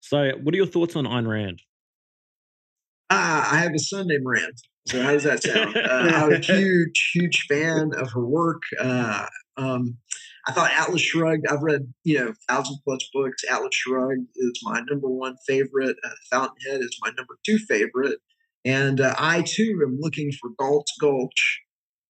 [0.00, 1.60] So, what are your thoughts on Ayn Rand?
[3.10, 4.54] Ah, I have a son named Rand.
[4.86, 5.76] So how does that sound?
[5.76, 8.62] Uh, I'm a huge, huge fan of her work.
[8.80, 9.98] Uh, um,
[10.46, 11.46] I thought Atlas Shrugged.
[11.46, 13.42] I've read you know thousand plus books.
[13.50, 15.96] Atlas Shrugged is my number one favorite.
[16.02, 18.18] Uh, Fountainhead is my number two favorite.
[18.64, 21.60] And uh, I too am looking for Galt's Gulch,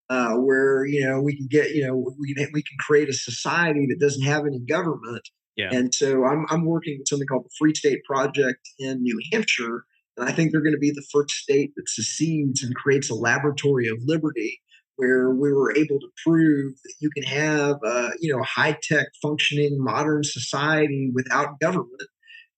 [0.09, 3.13] uh, where you know we can get you know we can we can create a
[3.13, 5.29] society that doesn't have any government.
[5.57, 5.71] Yeah.
[5.73, 9.85] And so I'm I'm working with something called the Free State Project in New Hampshire,
[10.19, 13.15] and I think they're going to be the first state that secedes and creates a
[13.15, 14.61] laboratory of liberty
[14.97, 19.07] where we were able to prove that you can have a you know high tech
[19.23, 22.09] functioning modern society without government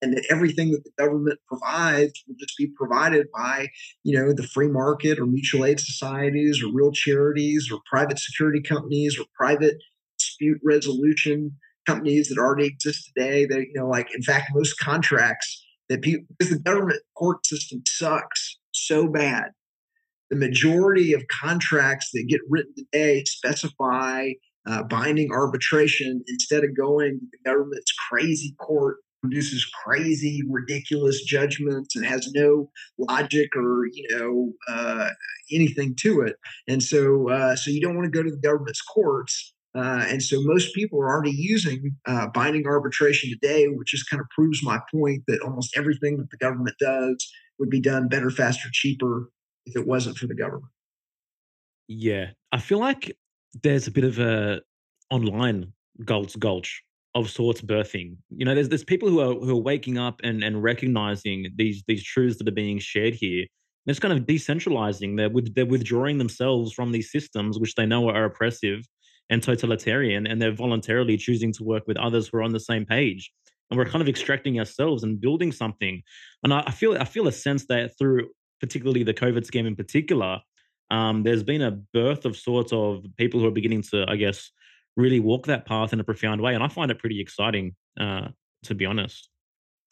[0.02, 3.68] and that everything that the government provides will just be provided by
[4.04, 8.62] you know the free market or mutual aid societies or real charities or private security
[8.62, 9.76] companies or private
[10.18, 11.52] dispute resolution
[11.86, 15.59] companies that already exist today that you know like in fact most contracts
[15.90, 19.50] that people because the government court system sucks so bad.
[20.30, 24.30] The majority of contracts that get written today specify
[24.66, 26.22] uh, binding arbitration.
[26.28, 32.70] Instead of going to the government's crazy court produces crazy ridiculous judgments and has no
[32.98, 35.10] logic or you know uh,
[35.52, 36.36] anything to it.
[36.68, 40.22] And so uh, so you don't want to go to the government's courts uh, and
[40.22, 44.64] so most people are already using uh, binding arbitration today, which just kind of proves
[44.64, 49.30] my point that almost everything that the government does would be done better, faster, cheaper
[49.66, 50.72] if it wasn't for the government.
[51.86, 53.16] Yeah, I feel like
[53.62, 54.60] there's a bit of a
[55.10, 55.72] online
[56.04, 56.82] Galt's Gulch
[57.14, 58.16] of sorts birthing.
[58.30, 61.84] You know, there's there's people who are who are waking up and and recognizing these
[61.86, 63.42] these truths that are being shared here.
[63.86, 65.16] And it's kind of decentralizing.
[65.16, 68.84] They're with, they're withdrawing themselves from these systems which they know are oppressive
[69.30, 72.84] and totalitarian, and they're voluntarily choosing to work with others who are on the same
[72.84, 73.32] page.
[73.70, 76.02] And we're kind of extracting ourselves and building something.
[76.42, 78.28] And I, I feel I feel a sense that through
[78.60, 80.40] particularly the COVID scheme in particular,
[80.90, 84.50] um, there's been a birth of sorts of people who are beginning to, I guess,
[84.96, 86.54] really walk that path in a profound way.
[86.54, 88.28] And I find it pretty exciting, uh,
[88.64, 89.29] to be honest.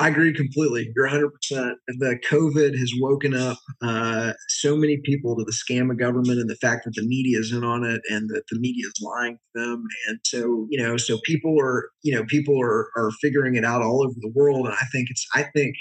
[0.00, 0.92] I agree completely.
[0.94, 1.30] You're 100%.
[1.50, 6.48] The COVID has woken up uh, so many people to the scam of government and
[6.48, 9.34] the fact that the media is in on it and that the media is lying
[9.36, 9.84] to them.
[10.08, 13.82] And so, you know, so people are, you know, people are, are figuring it out
[13.82, 14.66] all over the world.
[14.66, 15.74] And I think it's, I think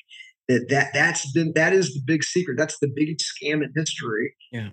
[0.47, 2.57] that, that that's been, that is the big secret.
[2.57, 4.34] That's the biggest scam in history.
[4.51, 4.70] Yeah.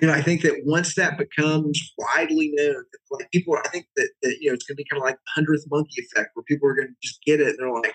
[0.00, 4.10] You know, I think that once that becomes widely known, like people, I think that,
[4.22, 6.44] that you know, it's going to be kind of like the hundredth monkey effect, where
[6.44, 7.48] people are going to just get it.
[7.48, 7.94] And they're like,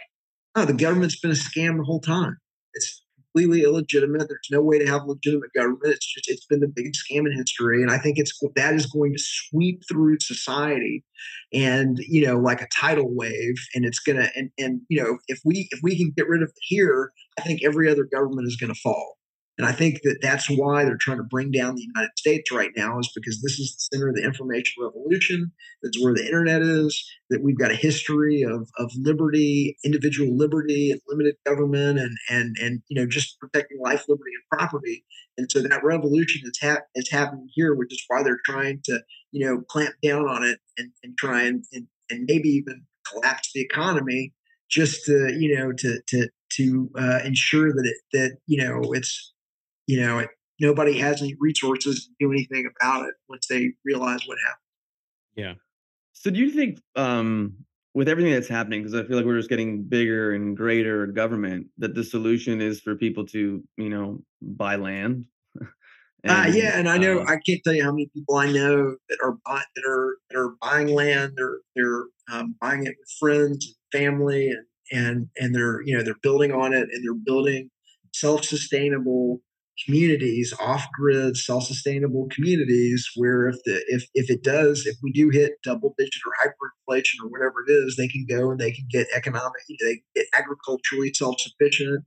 [0.56, 2.38] oh, the government's been a scam the whole time.
[2.74, 4.28] It's completely illegitimate.
[4.28, 5.86] There's no way to have legitimate government.
[5.86, 8.86] It's just it's been the biggest scam in history, and I think it's that is
[8.86, 11.04] going to sweep through society,
[11.54, 15.39] and you know, like a tidal wave, and it's gonna and and you know, if
[15.45, 18.58] we if we can get rid of it here, I think every other government is
[18.74, 19.18] to fall.
[19.62, 22.72] And I think that that's why they're trying to bring down the United States right
[22.76, 25.51] now, is because this is the center of the information revolution.
[25.84, 27.07] That's where the internet is.
[27.30, 32.55] That we've got a history of, of liberty, individual liberty, and limited government, and and
[32.59, 35.05] and you know just protecting life, liberty, and property.
[35.38, 38.99] And so that revolution is is happening here, which is why they're trying to
[39.32, 43.51] you know clamp down on it and and try and and, and maybe even collapse
[43.53, 44.34] the economy
[44.72, 49.32] just to you know to to to uh, ensure that it that you know it's
[49.91, 54.25] you know, it, nobody has any resources to do anything about it once they realize
[54.25, 54.61] what happened.
[55.35, 55.53] Yeah.
[56.13, 57.57] So do you think um
[57.93, 61.67] with everything that's happening, because I feel like we're just getting bigger and greater government,
[61.79, 65.25] that the solution is for people to, you know, buy land?
[65.61, 68.95] uh, yeah, and I know uh, I can't tell you how many people I know
[69.09, 71.33] that are buy, that are that are buying land.
[71.35, 76.01] They're they're um, buying it with friends and family, and and and they're you know
[76.01, 77.69] they're building on it, and they're building
[78.13, 79.41] self-sustainable
[79.86, 85.53] communities off-grid self-sustainable communities where if the if if it does if we do hit
[85.63, 89.07] double digit or hyperinflation or whatever it is they can go and they can get
[89.15, 92.03] economic they get agriculturally self-sufficient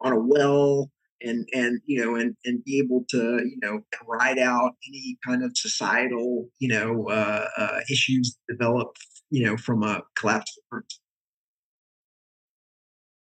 [0.00, 0.90] on a well
[1.22, 5.42] and and you know and and be able to you know ride out any kind
[5.42, 8.96] of societal you know uh, uh, issues develop
[9.30, 10.58] you know, from a collapse.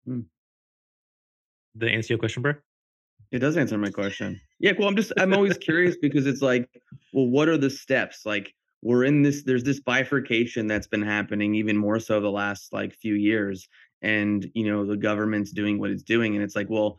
[0.05, 0.21] Hmm.
[1.81, 2.55] Answer your question, bro?
[3.31, 4.41] It does answer my question.
[4.59, 6.69] Yeah, well, I'm just I'm always curious because it's like,
[7.13, 8.23] well, what are the steps?
[8.25, 12.73] Like we're in this there's this bifurcation that's been happening even more so the last
[12.73, 13.69] like few years
[14.03, 16.99] and you know the government's doing what it's doing and it's like well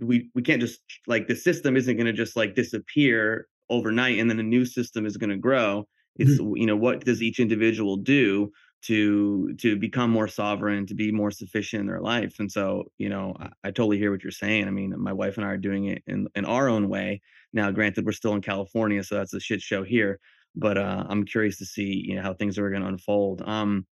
[0.00, 4.30] we we can't just like the system isn't going to just like disappear overnight and
[4.30, 6.56] then a new system is going to grow it's mm-hmm.
[6.56, 8.52] you know what does each individual do
[8.86, 13.08] to to become more sovereign to be more sufficient in their life and so you
[13.08, 15.56] know I, I, totally hear what you're saying i mean my wife and i are
[15.56, 17.22] doing it in in our own way.
[17.52, 20.20] Now granted we're still in california so that's a shit show here
[20.54, 23.42] but uh i'm curious to see you know how things are going to unfold.
[23.42, 23.86] Um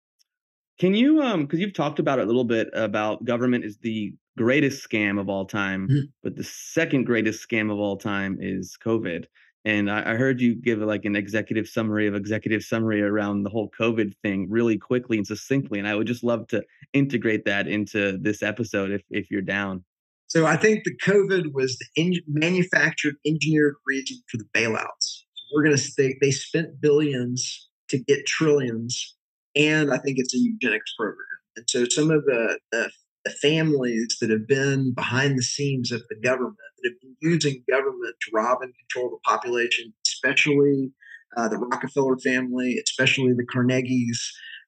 [0.79, 4.13] can you um because you've talked about it a little bit about government is the
[4.37, 6.07] greatest scam of all time mm-hmm.
[6.23, 9.27] but the second greatest scam of all time is covid
[9.65, 13.51] and I, I, heard you give like an executive summary of executive summary around the
[13.51, 15.79] whole COVID thing really quickly and succinctly.
[15.79, 19.85] And I would just love to integrate that into this episode if, if you're down.
[20.27, 24.87] So I think the COVID was the manufactured, engineered reason for the bailouts.
[25.35, 29.15] So we're going to say they spent billions to get trillions.
[29.55, 31.27] And I think it's a eugenics program.
[31.57, 32.91] And so some of the, the
[33.25, 37.63] the families that have been behind the scenes of the government, that have been using
[37.71, 40.93] government to rob and control the population, especially
[41.37, 44.19] uh, the Rockefeller family, especially the Carnegies.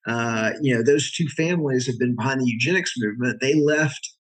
[0.07, 3.41] Uh, you know, those two families have been behind the eugenics movement.
[3.41, 4.15] They left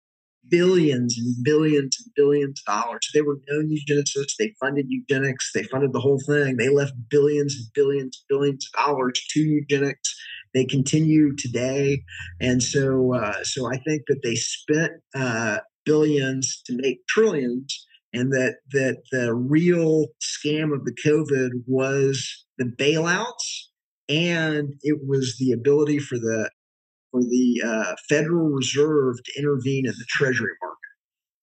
[0.49, 3.09] billions and billions and billions of dollars.
[3.15, 4.37] They were known eugenicists.
[4.39, 5.51] They funded eugenics.
[5.55, 6.57] They funded the whole thing.
[6.57, 10.15] They left billions and billions and billions of dollars to eugenics
[10.55, 12.03] they continue today,
[12.41, 18.33] and so uh, so I think that they spent uh, billions to make trillions, and
[18.33, 23.69] that that the real scam of the COVID was the bailouts,
[24.09, 26.51] and it was the ability for the
[27.11, 30.79] for the uh, Federal Reserve to intervene in the Treasury market.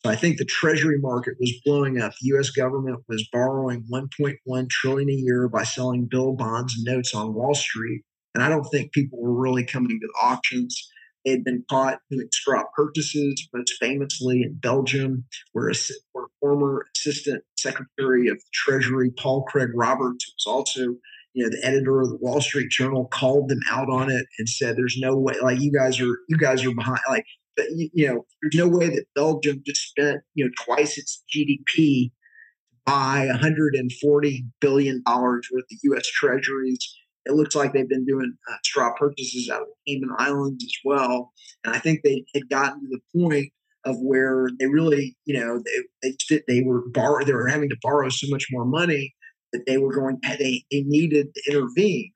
[0.04, 2.14] So I think the Treasury market was blowing up.
[2.22, 2.50] The U.S.
[2.52, 7.54] government was borrowing 1.1 trillion a year by selling bill bonds and notes on Wall
[7.54, 8.04] Street,
[8.34, 10.90] and I don't think people were really coming to the auctions.
[11.26, 15.74] They had been caught doing straw purchases, most famously in Belgium, where a,
[16.14, 20.96] where former Assistant Secretary of the Treasury Paul Craig Roberts, who was also
[21.34, 24.48] you know the editor of the Wall Street Journal, called them out on it and
[24.48, 27.26] said, "There's no way, like you guys are you guys are behind, like."
[27.58, 31.24] But you, you know, there's no way that Belgium just spent you know twice its
[31.36, 32.12] GDP
[32.86, 36.08] buy 140 billion dollars worth of U.S.
[36.08, 36.96] Treasuries
[37.30, 40.74] it looks like they've been doing uh, straw purchases out of the Cayman Islands as
[40.84, 41.32] well.
[41.64, 43.52] And I think they had gotten to the point
[43.86, 45.62] of where they really, you know,
[46.02, 49.14] they they, they were borrow they were having to borrow so much more money
[49.54, 52.12] that they were going they they needed to intervene.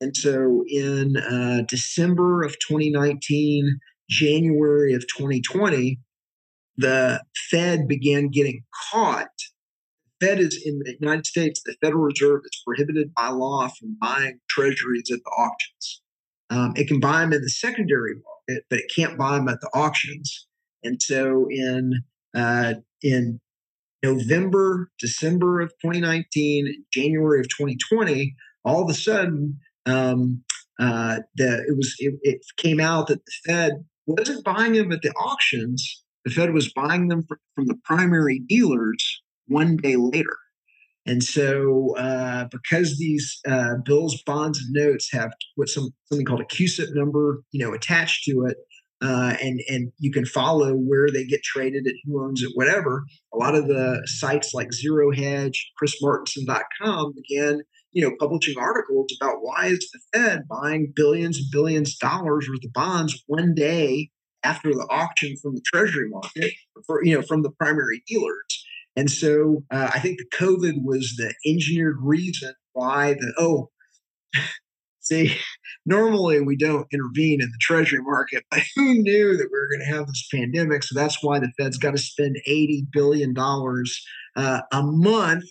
[0.00, 5.98] And so in uh, December of 2019, January of 2020,
[6.76, 8.62] the Fed began getting
[8.92, 9.26] caught
[10.20, 14.40] Fed is in the United States, the Federal Reserve is prohibited by law from buying
[14.48, 16.02] treasuries at the auctions.
[16.50, 19.60] Um, it can buy them in the secondary market, but it can't buy them at
[19.60, 20.46] the auctions.
[20.82, 22.02] And so in
[22.34, 23.40] uh, in
[24.02, 30.42] November, December of 2019, January of 2020, all of a sudden, um,
[30.78, 35.02] uh, the it was it, it, came out that the Fed wasn't buying them at
[35.02, 36.04] the auctions.
[36.24, 40.36] The Fed was buying them from the primary dealers one day later.
[41.06, 46.42] And so, uh, because these uh, bills, bonds, and notes have what some something called
[46.42, 48.58] a CUSIP number, you know, attached to it,
[49.00, 53.04] uh, and and you can follow where they get traded and who owns it, whatever.
[53.32, 59.38] A lot of the sites like Zero Hedge, ChrisMartenson.com began, you know, publishing articles about
[59.40, 64.10] why is the Fed buying billions and billions of dollars worth of bonds one day
[64.42, 66.52] after the auction from the Treasury market,
[66.86, 68.66] for you know, from the primary dealers.
[68.98, 73.70] And so uh, I think the COVID was the engineered reason why the, oh,
[75.00, 75.36] see,
[75.86, 79.88] normally we don't intervene in the treasury market, but who knew that we were going
[79.88, 80.82] to have this pandemic?
[80.82, 85.44] So that's why the Fed's got to spend $80 billion uh, a month,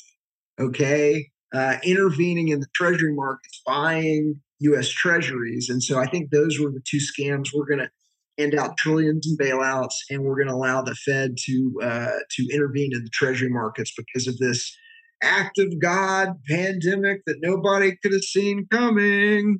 [0.60, 5.69] okay, uh, intervening in the treasury markets, buying US treasuries.
[5.69, 7.90] And so I think those were the two scams we're going to
[8.38, 12.47] hand out trillions in bailouts, and we're going to allow the Fed to uh, to
[12.53, 14.76] intervene in the Treasury markets because of this
[15.23, 19.59] act of God pandemic that nobody could have seen coming.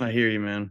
[0.00, 0.70] I hear you, man.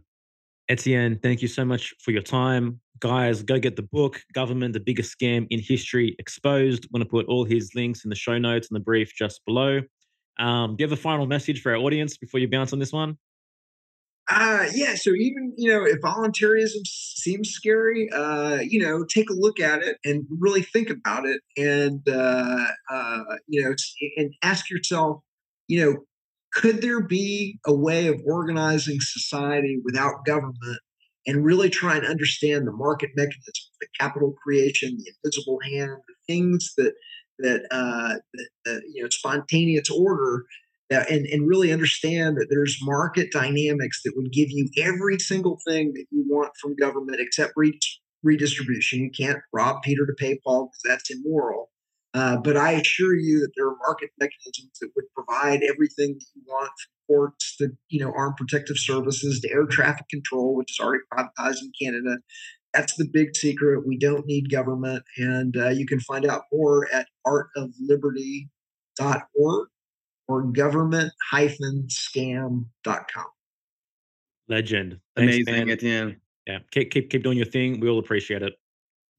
[0.68, 2.80] Etienne, thank you so much for your time.
[3.00, 6.84] Guys, go get the book, Government, the Biggest Scam in History Exposed.
[6.84, 9.44] I'm going to put all his links in the show notes and the brief just
[9.44, 9.80] below.
[10.38, 12.92] Um, do you have a final message for our audience before you bounce on this
[12.92, 13.18] one?
[14.30, 14.94] Uh, yeah.
[14.94, 19.82] So even you know, if voluntarism seems scary, uh, you know, take a look at
[19.82, 23.74] it and really think about it, and uh, uh, you know,
[24.16, 25.20] and ask yourself,
[25.66, 25.96] you know,
[26.54, 30.78] could there be a way of organizing society without government
[31.26, 36.32] and really try and understand the market mechanism, the capital creation, the invisible hand, the
[36.34, 36.92] things that
[37.38, 40.44] that, uh, that, that you know, spontaneous order
[40.92, 45.92] and, and really understand that there's market dynamics that would give you every single thing
[45.94, 47.78] that you want from government except re-
[48.22, 49.00] redistribution.
[49.00, 51.70] You can't rob Peter to pay Paul because that's immoral.
[52.14, 56.26] Uh, but I assure you that there are market mechanisms that would provide everything that
[56.34, 60.72] you want from courts to you know armed protective services to air traffic control, which
[60.72, 62.18] is already privatized in Canada.
[62.74, 63.86] That's the big secret.
[63.86, 69.68] We don't need government, and uh, you can find out more at artofliberty.org
[70.32, 73.24] or government-scam.com.
[74.48, 74.98] Legend.
[75.16, 76.16] Thanks, Amazing, Etienne.
[76.46, 77.78] Yeah, keep, keep keep doing your thing.
[77.78, 78.54] We all appreciate it.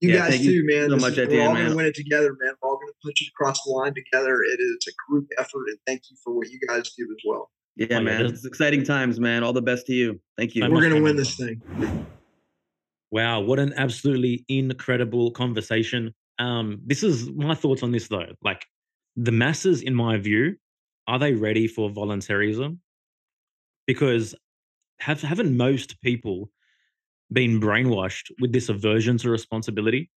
[0.01, 0.89] You yeah, guys too, you man.
[0.89, 2.53] So much is, we're all going to win it together, man.
[2.61, 4.41] We're all going to punch it across the line together.
[4.41, 7.49] It is a group effort, and thank you for what you guys do as well.
[7.77, 8.25] Yeah, oh, man.
[8.25, 9.43] It's exciting times, man.
[9.43, 10.19] All the best to you.
[10.37, 10.69] Thank you.
[10.69, 11.61] We're going to win this thing.
[13.11, 16.13] Wow, what an absolutely incredible conversation.
[16.39, 18.25] Um, this is my thoughts on this though.
[18.43, 18.65] Like
[19.15, 20.55] the masses, in my view,
[21.07, 22.79] are they ready for voluntarism?
[23.85, 24.35] Because
[24.99, 26.49] have haven't most people
[27.31, 30.09] been brainwashed with this aversion to responsibility?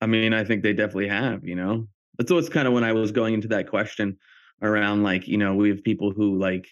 [0.00, 1.86] I mean, I think they definitely have, you know.
[2.18, 4.18] That's what's kind of when I was going into that question
[4.62, 6.68] around like, you know, we have people who like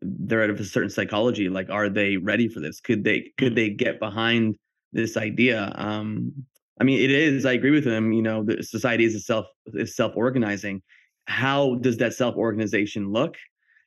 [0.00, 2.80] they're out of a certain psychology, like are they ready for this?
[2.80, 3.56] Could they could mm.
[3.56, 4.56] they get behind
[4.92, 5.72] this idea?
[5.76, 6.32] Um
[6.80, 7.44] I mean, it is.
[7.44, 8.12] I agree with him.
[8.12, 10.82] You know, the society is self is self organizing.
[11.26, 13.36] How does that self organization look?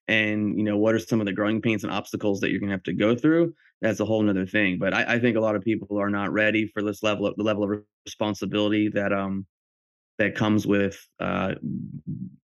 [0.07, 2.73] And you know, what are some of the growing pains and obstacles that you're gonna
[2.73, 3.53] have to go through?
[3.81, 4.77] That's a whole nother thing.
[4.77, 7.35] But I, I think a lot of people are not ready for this level of
[7.37, 9.45] the level of responsibility that um
[10.17, 11.53] that comes with uh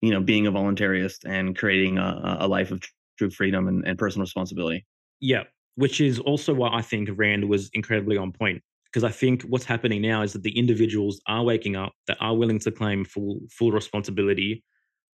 [0.01, 2.83] you know being a voluntarist and creating a, a life of
[3.19, 4.87] true freedom and, and personal responsibility.
[5.21, 5.45] Yeah,
[5.75, 9.65] which is also why I think Rand was incredibly on point because I think what's
[9.65, 13.41] happening now is that the individuals are waking up, that are willing to claim full
[13.51, 14.63] full responsibility,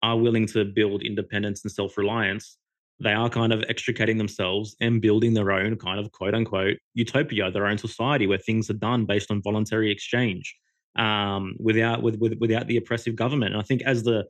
[0.02, 2.57] are willing to build independence and self reliance.
[3.02, 7.52] They are kind of extricating themselves and building their own kind of quote unquote utopia,
[7.52, 10.56] their own society where things are done based on voluntary exchange,
[10.97, 13.52] um, without with, with without the oppressive government.
[13.53, 14.26] And I think as the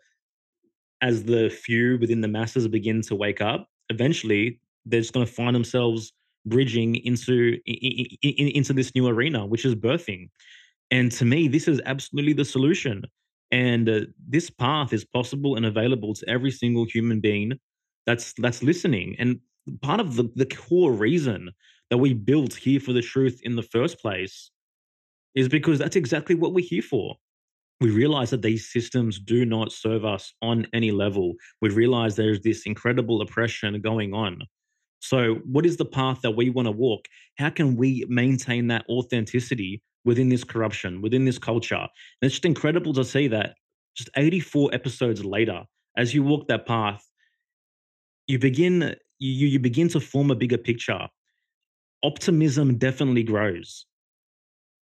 [1.01, 5.31] as the few within the masses begin to wake up, eventually they're just going to
[5.31, 6.13] find themselves
[6.45, 10.29] bridging into into this new arena, which is birthing.
[10.91, 13.03] And to me, this is absolutely the solution.
[13.51, 17.53] And uh, this path is possible and available to every single human being
[18.05, 19.15] that's that's listening.
[19.19, 19.39] And
[19.81, 21.51] part of the, the core reason
[21.89, 24.51] that we built here for the truth in the first place
[25.35, 27.15] is because that's exactly what we're here for.
[27.81, 31.33] We realize that these systems do not serve us on any level.
[31.61, 34.43] We realize there's this incredible oppression going on.
[35.05, 37.07] So, what is the path that we want to walk?
[37.37, 41.75] How can we maintain that authenticity within this corruption, within this culture?
[41.75, 43.53] And it's just incredible to see that
[43.95, 45.61] just 84 episodes later,
[45.95, 47.05] as you walk that path,
[48.25, 51.07] you begin you you begin to form a bigger picture.
[52.03, 53.85] Optimism definitely grows.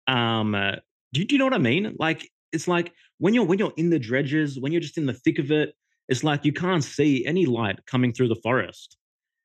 [0.07, 0.75] Um, uh,
[1.11, 1.97] do, do you know what I mean?
[1.99, 5.13] Like it's like when you're when you're in the dredges, when you're just in the
[5.13, 5.73] thick of it,
[6.07, 8.95] it's like you can't see any light coming through the forest.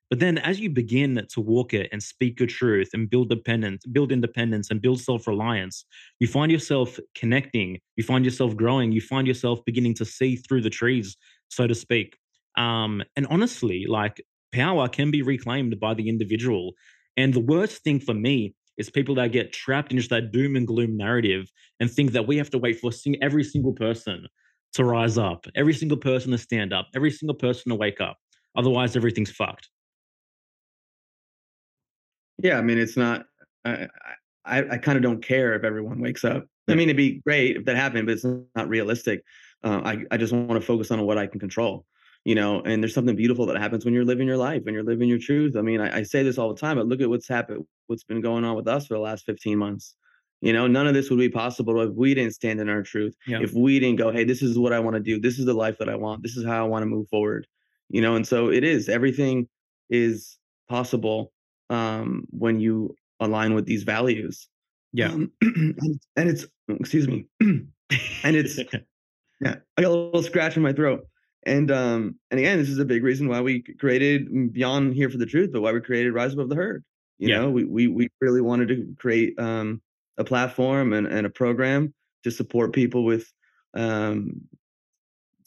[0.09, 3.85] But then as you begin to walk it and speak your truth and build dependence,
[3.85, 5.85] build independence and build self-reliance,
[6.19, 10.61] you find yourself connecting, you find yourself growing, you find yourself beginning to see through
[10.61, 11.15] the trees,
[11.49, 12.17] so to speak.
[12.57, 16.73] Um, and honestly, like power can be reclaimed by the individual.
[17.15, 20.65] And the worst thing for me is people that get trapped into that doom and
[20.65, 22.91] gloom narrative and think that we have to wait for
[23.21, 24.25] every single person
[24.73, 28.17] to rise up, every single person to stand up, every single person to wake up.
[28.57, 29.69] Otherwise, everything's fucked.
[32.41, 33.25] Yeah, I mean, it's not.
[33.65, 33.87] I
[34.45, 36.45] I, I kind of don't care if everyone wakes up.
[36.67, 38.25] I mean, it'd be great if that happened, but it's
[38.55, 39.23] not realistic.
[39.63, 41.85] Uh, I I just want to focus on what I can control,
[42.25, 42.61] you know.
[42.61, 45.19] And there's something beautiful that happens when you're living your life, when you're living your
[45.19, 45.55] truth.
[45.55, 48.03] I mean, I, I say this all the time, but look at what's happened, what's
[48.03, 49.95] been going on with us for the last 15 months.
[50.41, 53.13] You know, none of this would be possible if we didn't stand in our truth.
[53.27, 53.41] Yeah.
[53.41, 55.19] If we didn't go, hey, this is what I want to do.
[55.19, 56.23] This is the life that I want.
[56.23, 57.45] This is how I want to move forward.
[57.89, 58.87] You know, and so it is.
[58.87, 59.49] Everything
[59.89, 60.37] is
[60.69, 61.33] possible
[61.69, 64.47] um, when you align with these values.
[64.93, 67.71] Yeah, um, and, and, it's excuse me, and
[68.23, 68.57] it's
[69.41, 71.07] yeah, I got a little scratch in my throat.
[71.43, 75.09] and um and again this is a big reason why we created mm, beyond here
[75.09, 76.83] for the truth but why we created rise above the herd
[77.17, 77.39] you Yeah.
[77.39, 79.81] know we, we we really wanted to create um
[80.17, 81.93] a platform and, and a program
[82.23, 83.31] to support people with
[83.73, 84.41] um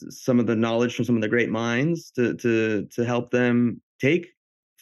[0.08, 3.80] some of the knowledge from some of the great minds to to to help them
[4.00, 4.28] take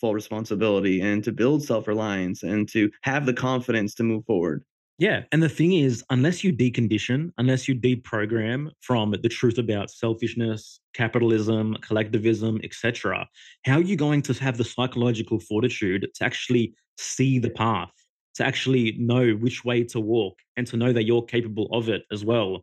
[0.00, 4.64] full responsibility and to build self-reliance and to have the confidence to move forward
[4.98, 5.22] Yeah.
[5.32, 10.78] And the thing is, unless you decondition, unless you deprogram from the truth about selfishness,
[10.92, 13.26] capitalism, collectivism, etc.,
[13.64, 17.90] how are you going to have the psychological fortitude to actually see the path,
[18.34, 22.02] to actually know which way to walk, and to know that you're capable of it
[22.12, 22.62] as well?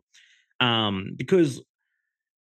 [0.60, 1.60] Um, because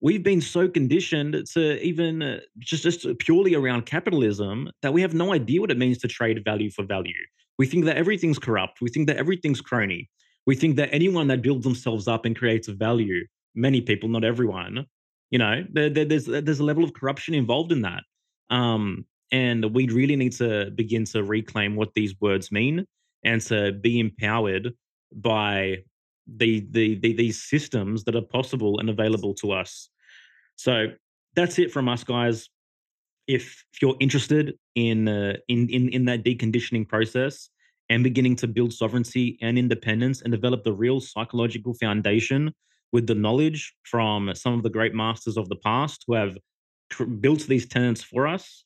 [0.04, 5.14] we've been so conditioned to even uh, just just purely around capitalism that we have
[5.14, 7.22] no idea what it means to trade value for value.
[7.58, 8.80] We think that everything's corrupt.
[8.82, 10.10] We think that everything's crony.
[10.46, 13.24] We think that anyone that builds themselves up and creates value,
[13.56, 14.86] many people, not everyone,
[15.30, 18.02] you know, there, there- there's there's a level of corruption involved in that.
[18.50, 22.86] Um, and we really need to begin to reclaim what these words mean
[23.24, 24.74] and to be empowered
[25.12, 25.78] by
[26.26, 29.88] the, the, the these systems that are possible and available to us.
[30.56, 30.86] So
[31.34, 32.48] that's it from us, guys.
[33.26, 37.48] If, if you're interested in, uh, in in in that deconditioning process
[37.88, 42.52] and beginning to build sovereignty and independence and develop the real psychological foundation
[42.92, 46.36] with the knowledge from some of the great masters of the past who have
[46.92, 48.64] cr- built these tenets for us,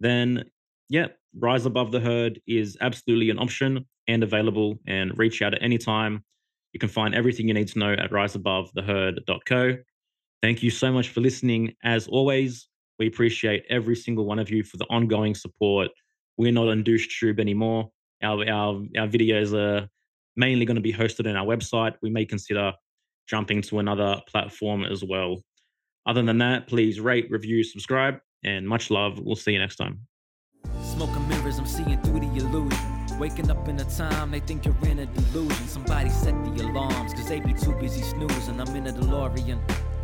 [0.00, 0.44] then
[0.88, 1.08] yeah,
[1.38, 4.78] rise above the herd is absolutely an option and available.
[4.86, 6.24] And reach out at any time.
[6.72, 9.76] You can find everything you need to know at riseabovetheherd.co.
[10.42, 11.74] Thank you so much for listening.
[11.82, 12.68] As always,
[12.98, 15.90] we appreciate every single one of you for the ongoing support.
[16.36, 17.90] We're not on Douche Tube anymore.
[18.22, 19.88] Our, our, our videos are
[20.36, 21.94] mainly going to be hosted on our website.
[22.02, 22.72] We may consider
[23.26, 25.42] jumping to another platform as well.
[26.06, 29.18] Other than that, please rate, review, subscribe, and much love.
[29.18, 30.00] We'll see you next time.
[31.28, 33.18] Mirrors, I'm seeing through the illusion.
[33.18, 35.66] Waking up in a time, they think you're in a delusion.
[35.66, 38.60] Somebody set the alarms, cause they be too busy snoozing.
[38.60, 39.58] I'm in a DeLorean.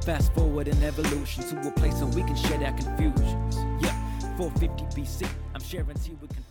[0.04, 3.56] Fast forward in evolution to a place where we can share our confusions.
[3.80, 3.96] Yeah,
[4.36, 6.41] 450 BC, I'm sharing tea with.